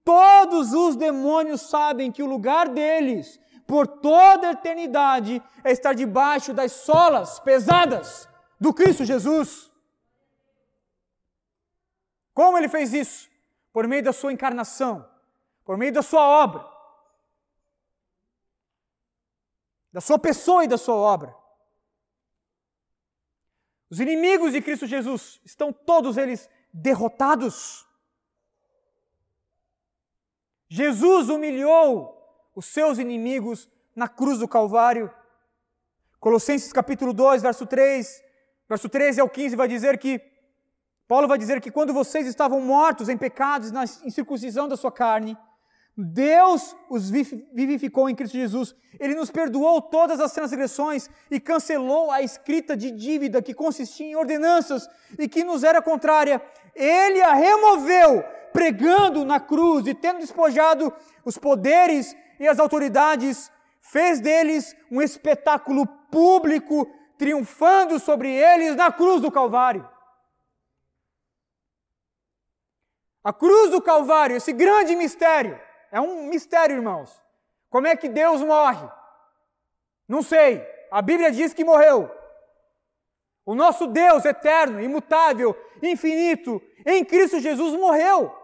Todos 0.04 0.72
os 0.72 0.96
demônios 0.96 1.60
sabem 1.60 2.10
que 2.10 2.22
o 2.22 2.26
lugar 2.26 2.68
deles 2.68 3.38
por 3.70 3.86
toda 3.86 4.48
a 4.48 4.50
eternidade 4.50 5.40
é 5.62 5.70
estar 5.70 5.94
debaixo 5.94 6.52
das 6.52 6.72
solas 6.72 7.38
pesadas 7.38 8.28
do 8.58 8.74
Cristo 8.74 9.04
Jesus. 9.04 9.70
Como 12.34 12.58
ele 12.58 12.68
fez 12.68 12.92
isso? 12.92 13.30
Por 13.72 13.86
meio 13.86 14.02
da 14.02 14.12
sua 14.12 14.32
encarnação, 14.32 15.08
por 15.64 15.76
meio 15.76 15.92
da 15.92 16.02
sua 16.02 16.20
obra, 16.20 16.68
da 19.92 20.00
sua 20.00 20.18
pessoa 20.18 20.64
e 20.64 20.68
da 20.68 20.76
sua 20.76 20.96
obra. 20.96 21.32
Os 23.88 24.00
inimigos 24.00 24.50
de 24.50 24.60
Cristo 24.60 24.84
Jesus 24.84 25.40
estão 25.44 25.72
todos 25.72 26.16
eles 26.16 26.50
derrotados. 26.72 27.86
Jesus 30.68 31.28
humilhou 31.28 32.19
os 32.60 32.66
seus 32.66 32.98
inimigos 32.98 33.66
na 33.96 34.06
cruz 34.06 34.38
do 34.38 34.46
Calvário. 34.46 35.10
Colossenses 36.18 36.70
capítulo 36.70 37.14
2, 37.14 37.40
verso 37.40 37.64
3, 37.64 38.22
verso 38.68 38.86
13 38.86 39.18
ao 39.18 39.30
15 39.30 39.56
vai 39.56 39.66
dizer 39.66 39.96
que 39.96 40.20
Paulo 41.08 41.26
vai 41.26 41.38
dizer 41.38 41.58
que 41.58 41.70
quando 41.70 41.94
vocês 41.94 42.26
estavam 42.26 42.60
mortos 42.60 43.08
em 43.08 43.16
pecados, 43.16 43.72
na 43.72 43.84
incircuncisão 43.84 44.68
da 44.68 44.76
sua 44.76 44.92
carne, 44.92 45.38
Deus 45.96 46.76
os 46.90 47.08
vivificou 47.08 48.10
em 48.10 48.14
Cristo 48.14 48.36
Jesus. 48.36 48.74
Ele 48.98 49.14
nos 49.14 49.30
perdoou 49.30 49.80
todas 49.80 50.20
as 50.20 50.32
transgressões 50.32 51.08
e 51.30 51.40
cancelou 51.40 52.10
a 52.10 52.20
escrita 52.20 52.76
de 52.76 52.90
dívida 52.90 53.40
que 53.40 53.54
consistia 53.54 54.06
em 54.06 54.16
ordenanças 54.16 54.86
e 55.18 55.26
que 55.26 55.42
nos 55.44 55.64
era 55.64 55.80
contrária. 55.80 56.42
Ele 56.74 57.22
a 57.22 57.32
removeu, 57.32 58.22
pregando 58.52 59.24
na 59.24 59.40
cruz 59.40 59.86
e 59.86 59.94
tendo 59.94 60.18
despojado 60.18 60.92
os 61.24 61.38
poderes 61.38 62.14
e 62.40 62.48
as 62.48 62.58
autoridades, 62.58 63.52
fez 63.82 64.18
deles 64.18 64.74
um 64.90 65.02
espetáculo 65.02 65.86
público, 65.86 66.90
triunfando 67.18 68.00
sobre 68.00 68.30
eles 68.30 68.74
na 68.74 68.90
cruz 68.90 69.20
do 69.20 69.30
Calvário. 69.30 69.86
A 73.22 73.30
cruz 73.30 73.70
do 73.70 73.82
Calvário, 73.82 74.36
esse 74.36 74.54
grande 74.54 74.96
mistério, 74.96 75.60
é 75.92 76.00
um 76.00 76.28
mistério, 76.28 76.76
irmãos. 76.76 77.22
Como 77.68 77.86
é 77.86 77.94
que 77.94 78.08
Deus 78.08 78.40
morre? 78.40 78.88
Não 80.08 80.22
sei. 80.22 80.66
A 80.90 81.02
Bíblia 81.02 81.30
diz 81.30 81.52
que 81.52 81.62
morreu. 81.62 82.10
O 83.44 83.54
nosso 83.54 83.86
Deus 83.86 84.24
eterno, 84.24 84.80
imutável, 84.80 85.54
infinito, 85.82 86.60
em 86.86 87.04
Cristo 87.04 87.38
Jesus 87.38 87.78
morreu. 87.78 88.34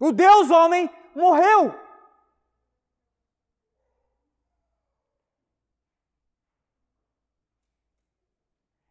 O 0.00 0.12
Deus 0.12 0.48
homem 0.50 0.88
morreu. 1.14 1.87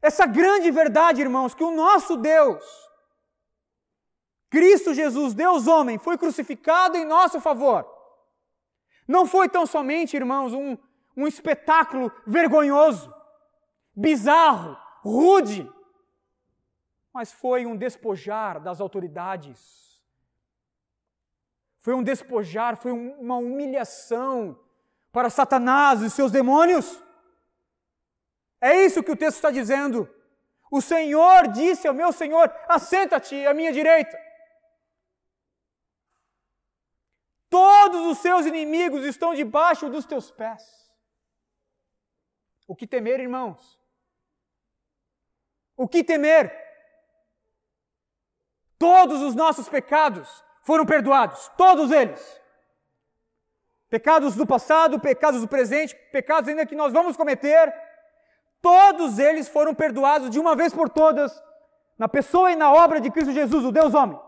Essa 0.07 0.25
grande 0.25 0.71
verdade, 0.71 1.19
irmãos, 1.21 1.53
que 1.53 1.65
o 1.65 1.75
nosso 1.83 2.15
Deus, 2.15 2.63
Cristo 4.49 4.93
Jesus, 4.93 5.33
Deus 5.33 5.67
homem, 5.67 5.97
foi 5.97 6.17
crucificado 6.17 6.95
em 6.95 7.03
nosso 7.03 7.41
favor. 7.41 7.85
Não 9.05 9.25
foi 9.25 9.49
tão 9.49 9.65
somente, 9.65 10.15
irmãos, 10.15 10.53
um, 10.53 10.77
um 11.17 11.27
espetáculo 11.27 12.09
vergonhoso, 12.25 13.13
bizarro, 13.93 14.77
rude, 15.01 15.69
mas 17.13 17.33
foi 17.33 17.65
um 17.65 17.75
despojar 17.75 18.61
das 18.61 18.79
autoridades. 18.79 20.01
Foi 21.81 21.93
um 21.93 22.01
despojar, 22.01 22.77
foi 22.77 22.93
um, 22.93 23.11
uma 23.19 23.35
humilhação 23.35 24.57
para 25.11 25.29
Satanás 25.29 26.01
e 26.01 26.09
seus 26.09 26.31
demônios. 26.31 27.06
É 28.59 28.85
isso 28.85 29.03
que 29.03 29.11
o 29.11 29.15
texto 29.15 29.37
está 29.37 29.51
dizendo. 29.51 30.09
O 30.71 30.81
Senhor 30.81 31.47
disse 31.49 31.87
ao 31.87 31.93
meu 31.93 32.11
Senhor: 32.11 32.53
assenta-te 32.67 33.45
à 33.45 33.53
minha 33.53 33.71
direita. 33.71 34.17
Todos 37.49 38.05
os 38.07 38.17
seus 38.17 38.45
inimigos 38.45 39.05
estão 39.05 39.33
debaixo 39.33 39.89
dos 39.89 40.05
teus 40.05 40.29
pés. 40.31 40.91
O 42.67 42.75
que 42.75 42.85
temer, 42.85 43.19
irmãos? 43.19 43.79
O 45.77 45.87
que 45.87 46.03
temer? 46.03 46.51
Todos 48.77 49.21
os 49.21 49.33
nossos 49.33 49.69
pecados 49.69 50.43
foram 50.63 50.85
perdoados, 50.85 51.49
todos 51.57 51.91
eles. 51.91 52.41
Pecados 53.89 54.35
do 54.35 54.45
passado, 54.45 54.99
pecados 54.99 55.39
do 55.39 55.47
presente, 55.47 55.95
pecados 56.11 56.49
ainda 56.49 56.65
que 56.65 56.75
nós 56.75 56.91
vamos 56.91 57.15
cometer 57.15 57.73
Todos 58.61 59.19
eles 59.19 59.47
foram 59.47 59.73
perdoados 59.73 60.29
de 60.29 60.39
uma 60.39 60.55
vez 60.55 60.73
por 60.73 60.89
todas 60.89 61.43
na 61.97 62.07
pessoa 62.07 62.51
e 62.51 62.55
na 62.55 62.71
obra 62.71 63.01
de 63.01 63.09
Cristo 63.09 63.31
Jesus, 63.31 63.65
o 63.65 63.71
Deus 63.71 63.93
homem. 63.93 64.19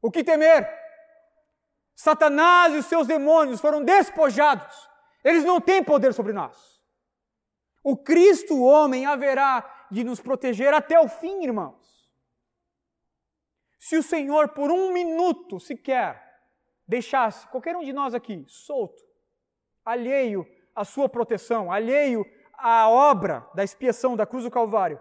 O 0.00 0.10
que 0.10 0.22
temer? 0.22 0.68
Satanás 1.94 2.74
e 2.74 2.78
os 2.78 2.86
seus 2.86 3.06
demônios 3.06 3.60
foram 3.60 3.82
despojados. 3.82 4.88
Eles 5.22 5.44
não 5.44 5.60
têm 5.60 5.82
poder 5.82 6.12
sobre 6.12 6.32
nós. 6.32 6.80
O 7.82 7.96
Cristo 7.96 8.62
homem 8.62 9.06
haverá 9.06 9.86
de 9.90 10.04
nos 10.04 10.20
proteger 10.20 10.72
até 10.74 10.98
o 10.98 11.08
fim, 11.08 11.44
irmãos. 11.44 11.82
Se 13.78 13.96
o 13.96 14.02
Senhor, 14.02 14.48
por 14.50 14.70
um 14.70 14.92
minuto 14.92 15.60
sequer, 15.60 16.22
deixasse 16.86 17.46
qualquer 17.48 17.76
um 17.76 17.84
de 17.84 17.92
nós 17.92 18.14
aqui 18.14 18.44
solto, 18.48 19.02
alheio 19.84 20.46
a 20.74 20.84
sua 20.84 21.08
proteção, 21.08 21.70
alheio 21.70 22.24
à 22.54 22.88
obra 22.88 23.48
da 23.54 23.62
expiação 23.62 24.16
da 24.16 24.26
cruz 24.26 24.44
do 24.44 24.50
Calvário, 24.50 25.00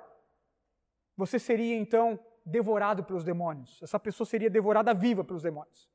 você 1.16 1.40
seria 1.40 1.76
então 1.76 2.20
devorado 2.46 3.04
pelos 3.04 3.24
demônios. 3.24 3.82
Essa 3.82 4.00
pessoa 4.00 4.26
seria 4.28 4.50
devorada 4.50 4.94
viva 4.94 5.24
pelos 5.24 5.44
demônios. 5.44 5.90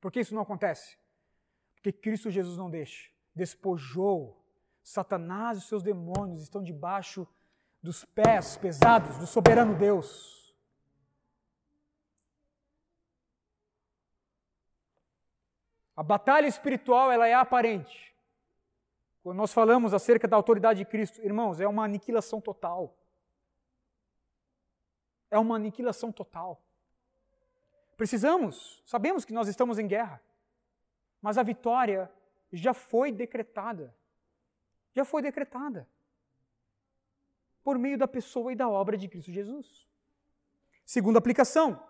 Por 0.00 0.10
que 0.10 0.20
isso 0.20 0.34
não 0.34 0.42
acontece? 0.42 0.98
Porque 1.74 1.92
Cristo 1.92 2.30
Jesus 2.30 2.56
não 2.56 2.70
deixa. 2.70 3.10
Despojou. 3.34 4.42
Satanás 4.82 5.58
e 5.58 5.62
seus 5.62 5.82
demônios 5.82 6.42
estão 6.42 6.62
debaixo 6.62 7.26
dos 7.82 8.04
pés 8.04 8.56
pesados 8.56 9.18
do 9.18 9.26
soberano 9.26 9.74
Deus. 9.74 10.54
A 15.96 16.02
batalha 16.02 16.46
espiritual 16.46 17.10
ela 17.10 17.26
é 17.26 17.34
aparente. 17.34 18.15
Quando 19.26 19.38
nós 19.38 19.52
falamos 19.52 19.92
acerca 19.92 20.28
da 20.28 20.36
autoridade 20.36 20.78
de 20.78 20.84
Cristo, 20.84 21.20
irmãos, 21.20 21.60
é 21.60 21.66
uma 21.66 21.84
aniquilação 21.84 22.40
total. 22.40 22.96
É 25.28 25.36
uma 25.36 25.56
aniquilação 25.56 26.12
total. 26.12 26.62
Precisamos, 27.96 28.80
sabemos 28.86 29.24
que 29.24 29.32
nós 29.32 29.48
estamos 29.48 29.80
em 29.80 29.88
guerra, 29.88 30.22
mas 31.20 31.38
a 31.38 31.42
vitória 31.42 32.08
já 32.52 32.72
foi 32.72 33.10
decretada. 33.10 33.92
Já 34.94 35.04
foi 35.04 35.22
decretada. 35.22 35.88
Por 37.64 37.78
meio 37.78 37.98
da 37.98 38.06
pessoa 38.06 38.52
e 38.52 38.54
da 38.54 38.68
obra 38.68 38.96
de 38.96 39.08
Cristo 39.08 39.32
Jesus. 39.32 39.88
Segunda 40.84 41.18
aplicação. 41.18 41.82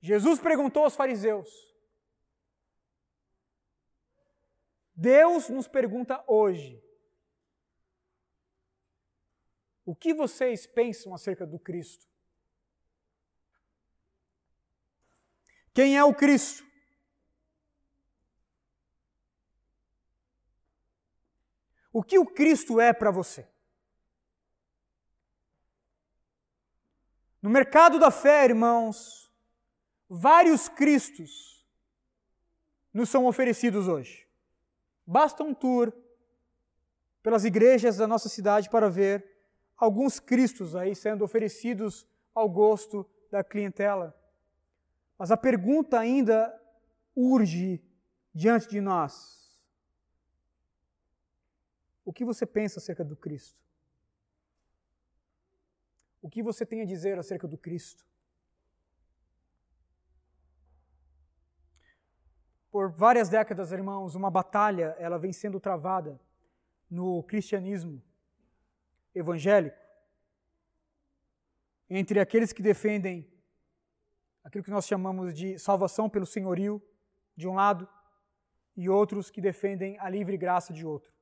Jesus 0.00 0.40
perguntou 0.40 0.84
aos 0.84 0.96
fariseus: 0.96 1.73
Deus 4.94 5.48
nos 5.48 5.66
pergunta 5.66 6.22
hoje: 6.26 6.82
o 9.84 9.94
que 9.94 10.14
vocês 10.14 10.66
pensam 10.66 11.12
acerca 11.12 11.46
do 11.46 11.58
Cristo? 11.58 12.06
Quem 15.72 15.96
é 15.96 16.04
o 16.04 16.14
Cristo? 16.14 16.64
O 21.92 22.02
que 22.02 22.18
o 22.18 22.26
Cristo 22.26 22.80
é 22.80 22.92
para 22.92 23.10
você? 23.10 23.48
No 27.42 27.50
mercado 27.50 27.98
da 27.98 28.10
fé, 28.10 28.44
irmãos, 28.44 29.30
vários 30.08 30.68
Cristos 30.68 31.64
nos 32.92 33.10
são 33.10 33.26
oferecidos 33.26 33.86
hoje. 33.86 34.23
Basta 35.06 35.42
um 35.42 35.54
tour 35.54 35.92
pelas 37.22 37.44
igrejas 37.44 37.96
da 37.96 38.06
nossa 38.06 38.28
cidade 38.28 38.68
para 38.68 38.88
ver 38.88 39.24
alguns 39.76 40.20
cristos 40.20 40.76
aí 40.76 40.94
sendo 40.94 41.24
oferecidos 41.24 42.06
ao 42.34 42.48
gosto 42.48 43.08
da 43.30 43.42
clientela. 43.42 44.14
Mas 45.18 45.30
a 45.30 45.36
pergunta 45.36 45.98
ainda 45.98 46.54
urge 47.14 47.82
diante 48.34 48.68
de 48.68 48.80
nós. 48.80 49.62
O 52.04 52.12
que 52.12 52.24
você 52.24 52.44
pensa 52.44 52.78
acerca 52.78 53.04
do 53.04 53.16
Cristo? 53.16 53.64
O 56.20 56.28
que 56.28 56.42
você 56.42 56.66
tem 56.66 56.80
a 56.80 56.84
dizer 56.84 57.18
acerca 57.18 57.46
do 57.46 57.56
Cristo? 57.56 58.04
Por 62.74 62.90
várias 62.90 63.28
décadas, 63.28 63.70
irmãos, 63.70 64.16
uma 64.16 64.28
batalha 64.28 64.96
ela 64.98 65.16
vem 65.16 65.32
sendo 65.32 65.60
travada 65.60 66.20
no 66.90 67.22
cristianismo 67.22 68.02
evangélico 69.14 69.78
entre 71.88 72.18
aqueles 72.18 72.52
que 72.52 72.60
defendem 72.60 73.32
aquilo 74.42 74.64
que 74.64 74.72
nós 74.72 74.88
chamamos 74.88 75.32
de 75.32 75.56
salvação 75.56 76.10
pelo 76.10 76.26
senhorio, 76.26 76.82
de 77.36 77.46
um 77.46 77.54
lado, 77.54 77.88
e 78.76 78.88
outros 78.88 79.30
que 79.30 79.40
defendem 79.40 79.96
a 80.00 80.08
livre 80.08 80.36
graça 80.36 80.72
de 80.72 80.84
outro. 80.84 81.12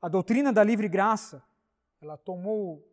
A 0.00 0.08
doutrina 0.08 0.52
da 0.52 0.62
livre 0.62 0.88
graça, 0.88 1.42
ela 2.00 2.16
tomou, 2.16 2.88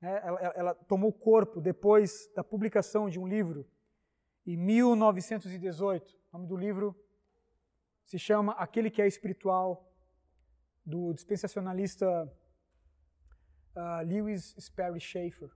né, 0.00 0.20
ela, 0.22 0.38
ela 0.54 0.74
tomou 0.76 1.12
corpo 1.12 1.60
depois 1.60 2.30
da 2.36 2.44
publicação 2.44 3.10
de 3.10 3.18
um 3.18 3.26
livro 3.26 3.68
em 4.46 4.56
1918. 4.56 6.10
O 6.32 6.38
nome 6.38 6.48
do 6.48 6.56
livro 6.56 6.96
se 8.04 8.18
chama 8.18 8.52
Aquele 8.52 8.90
que 8.90 9.00
é 9.00 9.06
Espiritual, 9.06 9.88
do 10.84 11.12
dispensacionalista 11.12 12.06
uh, 13.76 14.04
Lewis 14.04 14.54
Sperry 14.58 15.00
Schaeffer. 15.00 15.50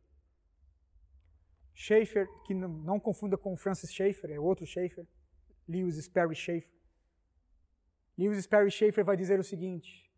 Schaeffer, 1.74 2.26
que 2.45 2.55
não, 2.55 2.68
não, 2.68 3.01
confunda 3.01 3.37
com 3.37 3.57
Francis 3.57 3.93
Schaeffer, 3.93 4.30
é 4.30 4.41
outro 4.41 4.64
Schaeffer, 4.66 5.07
Lewis 5.68 5.97
Sperry 5.97 6.34
Schaeffer. 6.34 6.72
Lewis 8.16 8.45
Sperry 8.45 8.70
Schaeffer 8.70 9.05
vai 9.05 9.16
dizer 9.16 9.39
o 9.39 9.45
seguinte: 9.45 10.11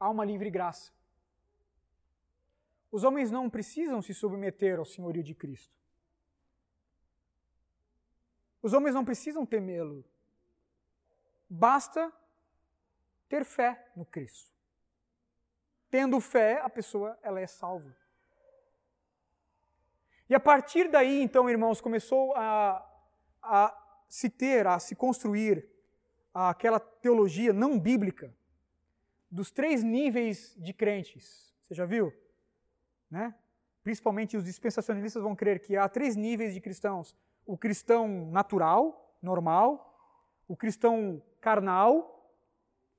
há 0.00 0.10
uma 0.10 0.24
livre 0.24 0.50
graça. 0.50 0.92
Os 2.90 3.04
homens 3.04 3.30
não 3.30 3.50
precisam 3.50 4.00
se 4.00 4.14
submeter 4.14 4.78
ao 4.78 4.84
senhorio 4.84 5.22
de 5.22 5.34
Cristo. 5.34 5.76
Os 8.62 8.72
homens 8.72 8.94
não 8.94 9.04
precisam 9.04 9.46
temê-lo. 9.46 10.04
Basta 11.48 12.12
ter 13.28 13.44
fé 13.44 13.90
no 13.94 14.04
Cristo. 14.04 14.50
Tendo 15.90 16.20
fé, 16.20 16.60
a 16.60 16.68
pessoa 16.68 17.18
ela 17.22 17.40
é 17.40 17.46
salva. 17.46 17.94
E 20.28 20.34
a 20.34 20.40
partir 20.40 20.88
daí, 20.90 21.22
então, 21.22 21.48
irmãos, 21.48 21.80
começou 21.80 22.34
a, 22.34 22.84
a 23.42 24.04
se 24.08 24.28
ter, 24.28 24.66
a 24.66 24.78
se 24.78 24.96
construir 24.96 25.68
aquela 26.34 26.80
teologia 26.80 27.52
não 27.52 27.78
bíblica 27.78 28.34
dos 29.30 29.50
três 29.50 29.82
níveis 29.82 30.54
de 30.58 30.72
crentes. 30.72 31.54
Você 31.62 31.74
já 31.74 31.86
viu? 31.86 32.12
né? 33.10 33.34
Principalmente 33.82 34.36
os 34.36 34.44
dispensacionalistas 34.44 35.22
vão 35.22 35.36
crer 35.36 35.60
que 35.60 35.76
há 35.76 35.88
três 35.88 36.16
níveis 36.16 36.54
de 36.54 36.60
cristãos: 36.60 37.14
o 37.46 37.56
cristão 37.56 38.08
natural, 38.30 39.14
normal, 39.22 39.98
o 40.48 40.56
cristão 40.56 41.22
carnal 41.40 42.30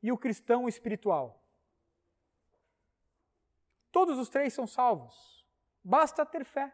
e 0.01 0.11
o 0.11 0.17
cristão 0.17 0.67
espiritual. 0.67 1.43
Todos 3.91 4.17
os 4.17 4.29
três 4.29 4.53
são 4.53 4.65
salvos. 4.65 5.45
Basta 5.83 6.25
ter 6.25 6.45
fé. 6.45 6.73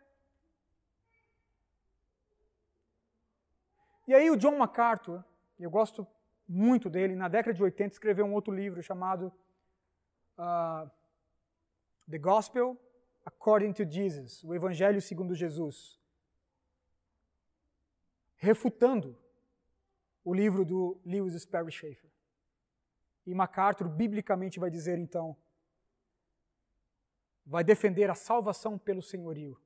E 4.08 4.14
aí 4.14 4.30
o 4.30 4.36
John 4.36 4.58
MacArthur, 4.58 5.24
eu 5.60 5.70
gosto 5.70 6.06
muito 6.48 6.90
dele, 6.90 7.16
na 7.16 7.28
década 7.28 7.54
de 7.54 7.64
80 7.64 7.94
escreveu 7.94 8.26
um 8.26 8.34
outro 8.34 8.54
livro 8.54 8.84
chamado 8.84 9.32
uh, 10.38 10.90
The 12.10 12.18
Gospel 12.18 12.78
According 13.26 13.72
to 13.74 13.90
Jesus, 13.90 14.44
o 14.44 14.54
Evangelho 14.54 15.02
segundo 15.02 15.34
Jesus, 15.34 15.98
refutando 18.44 19.18
o 20.22 20.34
livro 20.34 20.66
do 20.66 21.00
Lewis 21.06 21.34
Sperry 21.42 21.72
Schaeffer. 21.72 22.12
E 23.26 23.34
MacArthur 23.34 23.88
biblicamente 23.88 24.60
vai 24.60 24.70
dizer 24.70 25.00
então, 25.00 25.38
vai 27.46 27.64
defender 27.64 28.10
a 28.10 28.16
salvação 28.16 28.78
pelo 28.78 29.02
senhorio. 29.02 29.58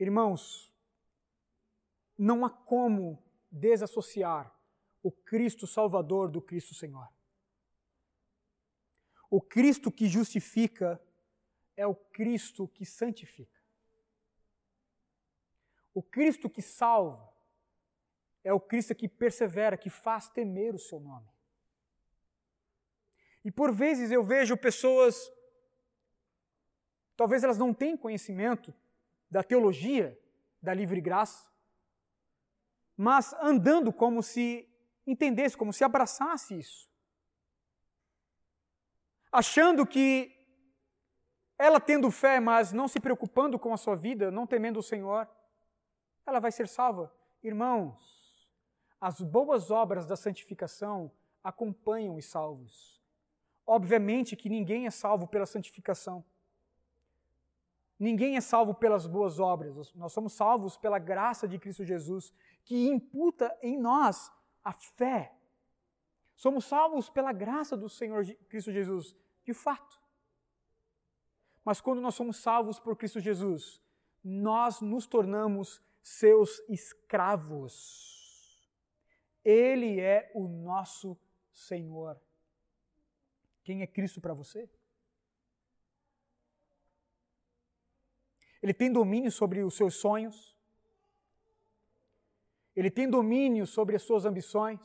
Irmãos, 0.00 0.74
não 2.16 2.46
há 2.46 2.50
como 2.50 3.22
desassociar 3.50 4.58
o 5.02 5.12
Cristo 5.12 5.66
Salvador 5.66 6.30
do 6.30 6.40
Cristo 6.40 6.74
Senhor. 6.74 7.12
O 9.30 9.42
Cristo 9.42 9.92
que 9.92 10.08
justifica 10.08 10.98
é 11.76 11.86
o 11.86 11.94
Cristo 11.94 12.66
que 12.68 12.86
santifica. 12.86 13.60
O 15.92 16.02
Cristo 16.02 16.48
que 16.48 16.62
salva 16.62 17.37
é 18.44 18.52
o 18.52 18.60
Cristo 18.60 18.94
que 18.94 19.08
persevera, 19.08 19.76
que 19.76 19.90
faz 19.90 20.28
temer 20.28 20.74
o 20.74 20.78
seu 20.78 21.00
nome. 21.00 21.28
E 23.44 23.50
por 23.50 23.72
vezes 23.72 24.10
eu 24.10 24.22
vejo 24.22 24.56
pessoas, 24.56 25.32
talvez 27.16 27.44
elas 27.44 27.58
não 27.58 27.72
tenham 27.72 27.96
conhecimento 27.96 28.74
da 29.30 29.42
teologia 29.42 30.18
da 30.60 30.74
livre 30.74 31.00
graça, 31.00 31.50
mas 32.96 33.32
andando 33.34 33.92
como 33.92 34.22
se 34.22 34.68
entendesse, 35.06 35.56
como 35.56 35.72
se 35.72 35.84
abraçasse 35.84 36.58
isso. 36.58 36.90
Achando 39.30 39.86
que 39.86 40.34
ela 41.58 41.80
tendo 41.80 42.10
fé, 42.10 42.40
mas 42.40 42.72
não 42.72 42.88
se 42.88 43.00
preocupando 43.00 43.58
com 43.58 43.72
a 43.72 43.76
sua 43.76 43.94
vida, 43.94 44.30
não 44.30 44.46
temendo 44.46 44.78
o 44.78 44.82
Senhor, 44.82 45.28
ela 46.26 46.40
vai 46.40 46.52
ser 46.52 46.68
salva. 46.68 47.12
Irmãos, 47.42 48.17
as 49.00 49.20
boas 49.20 49.70
obras 49.70 50.06
da 50.06 50.16
santificação 50.16 51.10
acompanham 51.42 52.16
os 52.16 52.26
salvos. 52.26 53.00
Obviamente 53.66 54.34
que 54.34 54.48
ninguém 54.48 54.86
é 54.86 54.90
salvo 54.90 55.26
pela 55.26 55.46
santificação. 55.46 56.24
Ninguém 57.98 58.36
é 58.36 58.40
salvo 58.40 58.74
pelas 58.74 59.06
boas 59.06 59.40
obras. 59.40 59.92
Nós 59.94 60.12
somos 60.12 60.32
salvos 60.32 60.76
pela 60.76 60.98
graça 60.98 61.48
de 61.48 61.58
Cristo 61.58 61.84
Jesus, 61.84 62.32
que 62.64 62.88
imputa 62.88 63.56
em 63.60 63.76
nós 63.76 64.32
a 64.62 64.72
fé. 64.72 65.34
Somos 66.34 66.64
salvos 66.64 67.10
pela 67.10 67.32
graça 67.32 67.76
do 67.76 67.88
Senhor 67.88 68.24
Cristo 68.48 68.70
Jesus, 68.70 69.16
de 69.44 69.52
fato. 69.52 70.00
Mas 71.64 71.80
quando 71.80 72.00
nós 72.00 72.14
somos 72.14 72.36
salvos 72.36 72.78
por 72.78 72.96
Cristo 72.96 73.20
Jesus, 73.20 73.82
nós 74.22 74.80
nos 74.80 75.06
tornamos 75.06 75.82
seus 76.00 76.62
escravos. 76.68 78.17
Ele 79.48 79.98
é 79.98 80.30
o 80.34 80.46
nosso 80.46 81.18
Senhor. 81.50 82.20
Quem 83.64 83.80
é 83.80 83.86
Cristo 83.86 84.20
para 84.20 84.34
você? 84.34 84.68
Ele 88.62 88.74
tem 88.74 88.92
domínio 88.92 89.32
sobre 89.32 89.64
os 89.64 89.74
seus 89.74 89.94
sonhos. 89.94 90.54
Ele 92.76 92.90
tem 92.90 93.08
domínio 93.08 93.66
sobre 93.66 93.96
as 93.96 94.02
suas 94.02 94.26
ambições. 94.26 94.80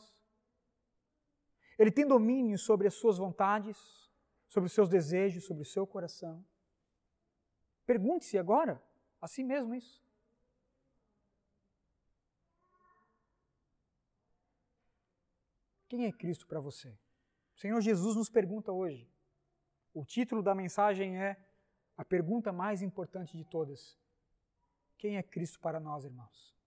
Ele 1.78 1.92
tem 1.92 2.08
domínio 2.08 2.58
sobre 2.58 2.88
as 2.88 2.94
suas 2.94 3.18
vontades, 3.18 3.78
sobre 4.48 4.68
os 4.68 4.74
seus 4.74 4.88
desejos, 4.88 5.44
sobre 5.44 5.64
o 5.64 5.66
seu 5.66 5.86
coração. 5.86 6.42
Pergunte-se 7.86 8.38
agora, 8.38 8.82
a 9.20 9.28
si 9.28 9.44
mesmo 9.44 9.76
isso. 9.76 10.03
Quem 15.94 16.08
é 16.08 16.12
Cristo 16.12 16.48
para 16.48 16.60
você? 16.60 16.90
O 17.56 17.60
Senhor 17.60 17.80
Jesus 17.80 18.16
nos 18.16 18.28
pergunta 18.28 18.72
hoje. 18.72 19.08
O 19.94 20.04
título 20.04 20.42
da 20.42 20.56
mensagem 20.56 21.22
é 21.22 21.38
a 21.96 22.04
pergunta 22.04 22.52
mais 22.52 22.82
importante 22.82 23.38
de 23.38 23.46
todas: 23.46 23.96
Quem 24.98 25.18
é 25.18 25.22
Cristo 25.22 25.60
para 25.60 25.80
nós, 25.80 26.04
irmãos? 26.04 26.58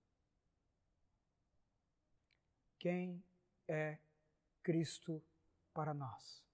Quem 2.79 3.21
é 3.67 3.99
Cristo 4.63 5.21
para 5.75 5.93
nós? 5.93 6.46